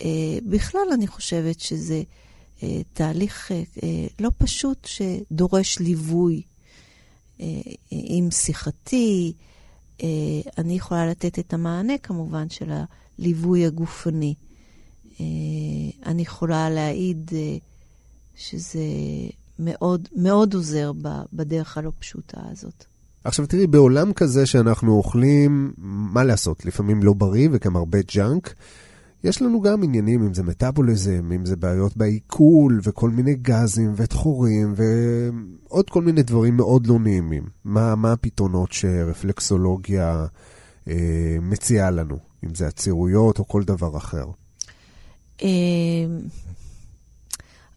אה, 0.00 0.38
בכלל, 0.46 0.88
אני 0.94 1.06
חושבת 1.06 1.60
שזה 1.60 2.02
אה, 2.62 2.80
תהליך 2.92 3.52
אה, 3.52 3.62
אה, 3.82 4.06
לא 4.20 4.30
פשוט 4.38 4.88
שדורש 4.88 5.78
ליווי, 5.78 6.36
אה, 6.36 6.42
אם 7.92 8.28
שיחתי. 8.30 9.32
אה, 10.02 10.08
אני 10.58 10.74
יכולה 10.76 11.06
לתת 11.06 11.38
את 11.38 11.54
המענה, 11.54 11.98
כמובן, 11.98 12.48
של 12.48 12.70
הליווי 13.18 13.66
הגופני. 13.66 14.34
אה, 15.20 15.24
אני 16.06 16.22
יכולה 16.22 16.70
להעיד 16.70 17.30
אה, 17.34 17.56
שזה 18.36 18.80
מאוד, 19.58 20.08
מאוד 20.16 20.54
עוזר 20.54 20.92
בדרך 21.32 21.78
הלא 21.78 21.92
פשוטה 21.98 22.40
הזאת. 22.52 22.84
עכשיו 23.24 23.46
תראי, 23.46 23.66
בעולם 23.66 24.12
כזה 24.12 24.46
שאנחנו 24.46 24.92
אוכלים, 24.92 25.72
מה 26.12 26.24
לעשות, 26.24 26.64
לפעמים 26.64 27.02
לא 27.02 27.12
בריא 27.12 27.48
וגם 27.52 27.76
הרבה 27.76 27.98
ג'אנק, 28.14 28.54
יש 29.24 29.42
לנו 29.42 29.60
גם 29.60 29.82
עניינים, 29.82 30.22
אם 30.22 30.34
זה 30.34 30.42
מטאבוליזם, 30.42 31.32
אם 31.34 31.46
זה 31.46 31.56
בעיות 31.56 31.96
בעיכול, 31.96 32.80
וכל 32.82 33.10
מיני 33.10 33.34
גזים 33.34 33.92
ודחורים, 33.96 34.74
ועוד 34.76 35.90
כל 35.90 36.02
מיני 36.02 36.22
דברים 36.22 36.56
מאוד 36.56 36.86
לא 36.86 36.98
נעימים. 36.98 37.42
מה, 37.64 37.94
מה 37.94 38.12
הפתרונות 38.12 38.72
שרפלקסולוגיה 38.72 40.26
אה, 40.88 41.36
מציעה 41.42 41.90
לנו, 41.90 42.18
אם 42.44 42.54
זה 42.54 42.66
עצירויות 42.66 43.38
או 43.38 43.48
כל 43.48 43.64
דבר 43.64 43.96
אחר? 43.96 44.24
אה, 45.42 45.48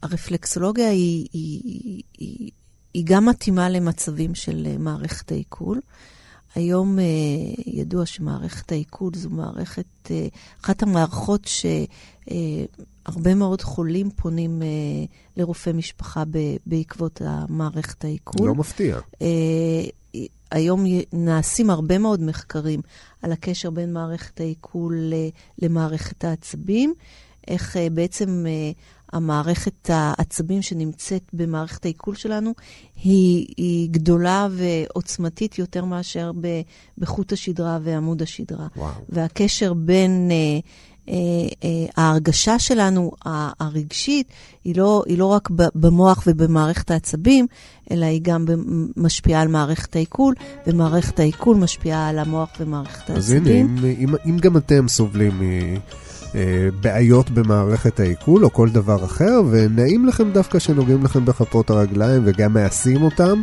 הרפלקסולוגיה 0.02 0.90
היא, 0.90 1.28
היא, 1.32 2.02
היא, 2.18 2.50
היא 2.94 3.04
גם 3.06 3.26
מתאימה 3.26 3.68
למצבים 3.68 4.34
של 4.34 4.66
אה, 4.70 4.78
מערכת 4.78 5.32
העיכול. 5.32 5.80
היום 6.54 6.98
אה, 6.98 7.04
ידוע 7.66 8.06
שמערכת 8.06 8.72
העיכול 8.72 9.12
זו 9.14 9.30
מערכת, 9.30 9.84
אה, 10.10 10.26
אחת 10.64 10.82
המערכות 10.82 11.48
שהרבה 12.24 13.34
מאוד 13.34 13.62
חולים 13.62 14.10
פונים 14.10 14.62
אה, 14.62 14.66
לרופא 15.36 15.70
משפחה 15.70 16.24
ב, 16.30 16.38
בעקבות 16.66 17.22
המערכת 17.24 18.04
העיכול. 18.04 18.46
לא 18.46 18.54
מפתיע. 18.54 18.98
אה, 19.22 19.26
היום 20.50 20.84
נעשים 21.12 21.70
הרבה 21.70 21.98
מאוד 21.98 22.20
מחקרים 22.20 22.80
על 23.22 23.32
הקשר 23.32 23.70
בין 23.70 23.92
מערכת 23.92 24.40
העיכול 24.40 24.96
ל- 24.98 25.28
למערכת 25.64 26.24
העצבים, 26.24 26.94
איך 27.48 27.76
אה, 27.76 27.90
בעצם 27.90 28.44
אה, 28.46 28.70
המערכת 29.14 29.90
העצבים 29.90 30.62
שנמצאת 30.62 31.22
במערכת 31.32 31.84
העיכול 31.84 32.14
שלנו 32.14 32.52
היא, 33.02 33.46
היא 33.56 33.90
גדולה 33.90 34.48
ועוצמתית 34.50 35.58
יותר 35.58 35.84
מאשר 35.84 36.32
ב- 36.40 36.60
בחוט 36.98 37.32
השדרה 37.32 37.78
ועמוד 37.82 38.22
השדרה. 38.22 38.66
וואו. 38.76 38.92
והקשר 39.08 39.74
בין 39.74 40.28
אה, 40.30 40.36
אה, 41.08 41.14
אה, 41.64 41.86
ההרגשה 41.96 42.58
שלנו, 42.58 43.10
הרגשית, 43.60 44.28
היא 44.64 44.76
לא, 44.76 45.02
היא 45.06 45.18
לא 45.18 45.26
רק 45.26 45.48
במוח 45.74 46.24
ובמערכת 46.26 46.90
העצבים, 46.90 47.46
אלא 47.90 48.06
היא 48.06 48.20
גם 48.22 48.44
משפיעה 48.96 49.42
על 49.42 49.48
מערכת 49.48 49.96
העיכול, 49.96 50.34
ומערכת 50.66 51.20
העיכול 51.20 51.56
משפיעה 51.56 52.08
על 52.08 52.18
המוח 52.18 52.48
ומערכת 52.60 53.10
אז 53.10 53.30
הנה, 53.30 53.50
העצבים. 53.50 53.76
אם, 53.78 54.08
אם, 54.08 54.14
אם 54.26 54.38
גם 54.38 54.56
אתם 54.56 54.88
סובלים 54.88 55.42
אה, 55.42 55.76
בעיות 56.80 57.30
במערכת 57.30 58.00
העיכול 58.00 58.44
או 58.44 58.52
כל 58.52 58.68
דבר 58.68 59.04
אחר, 59.04 59.42
ונעים 59.50 60.06
לכם 60.06 60.30
דווקא 60.32 60.58
שנוגעים 60.58 61.04
לכם 61.04 61.24
בכפות 61.24 61.70
הרגליים 61.70 62.22
וגם 62.24 62.52
מעשים 62.52 63.02
אותם, 63.02 63.42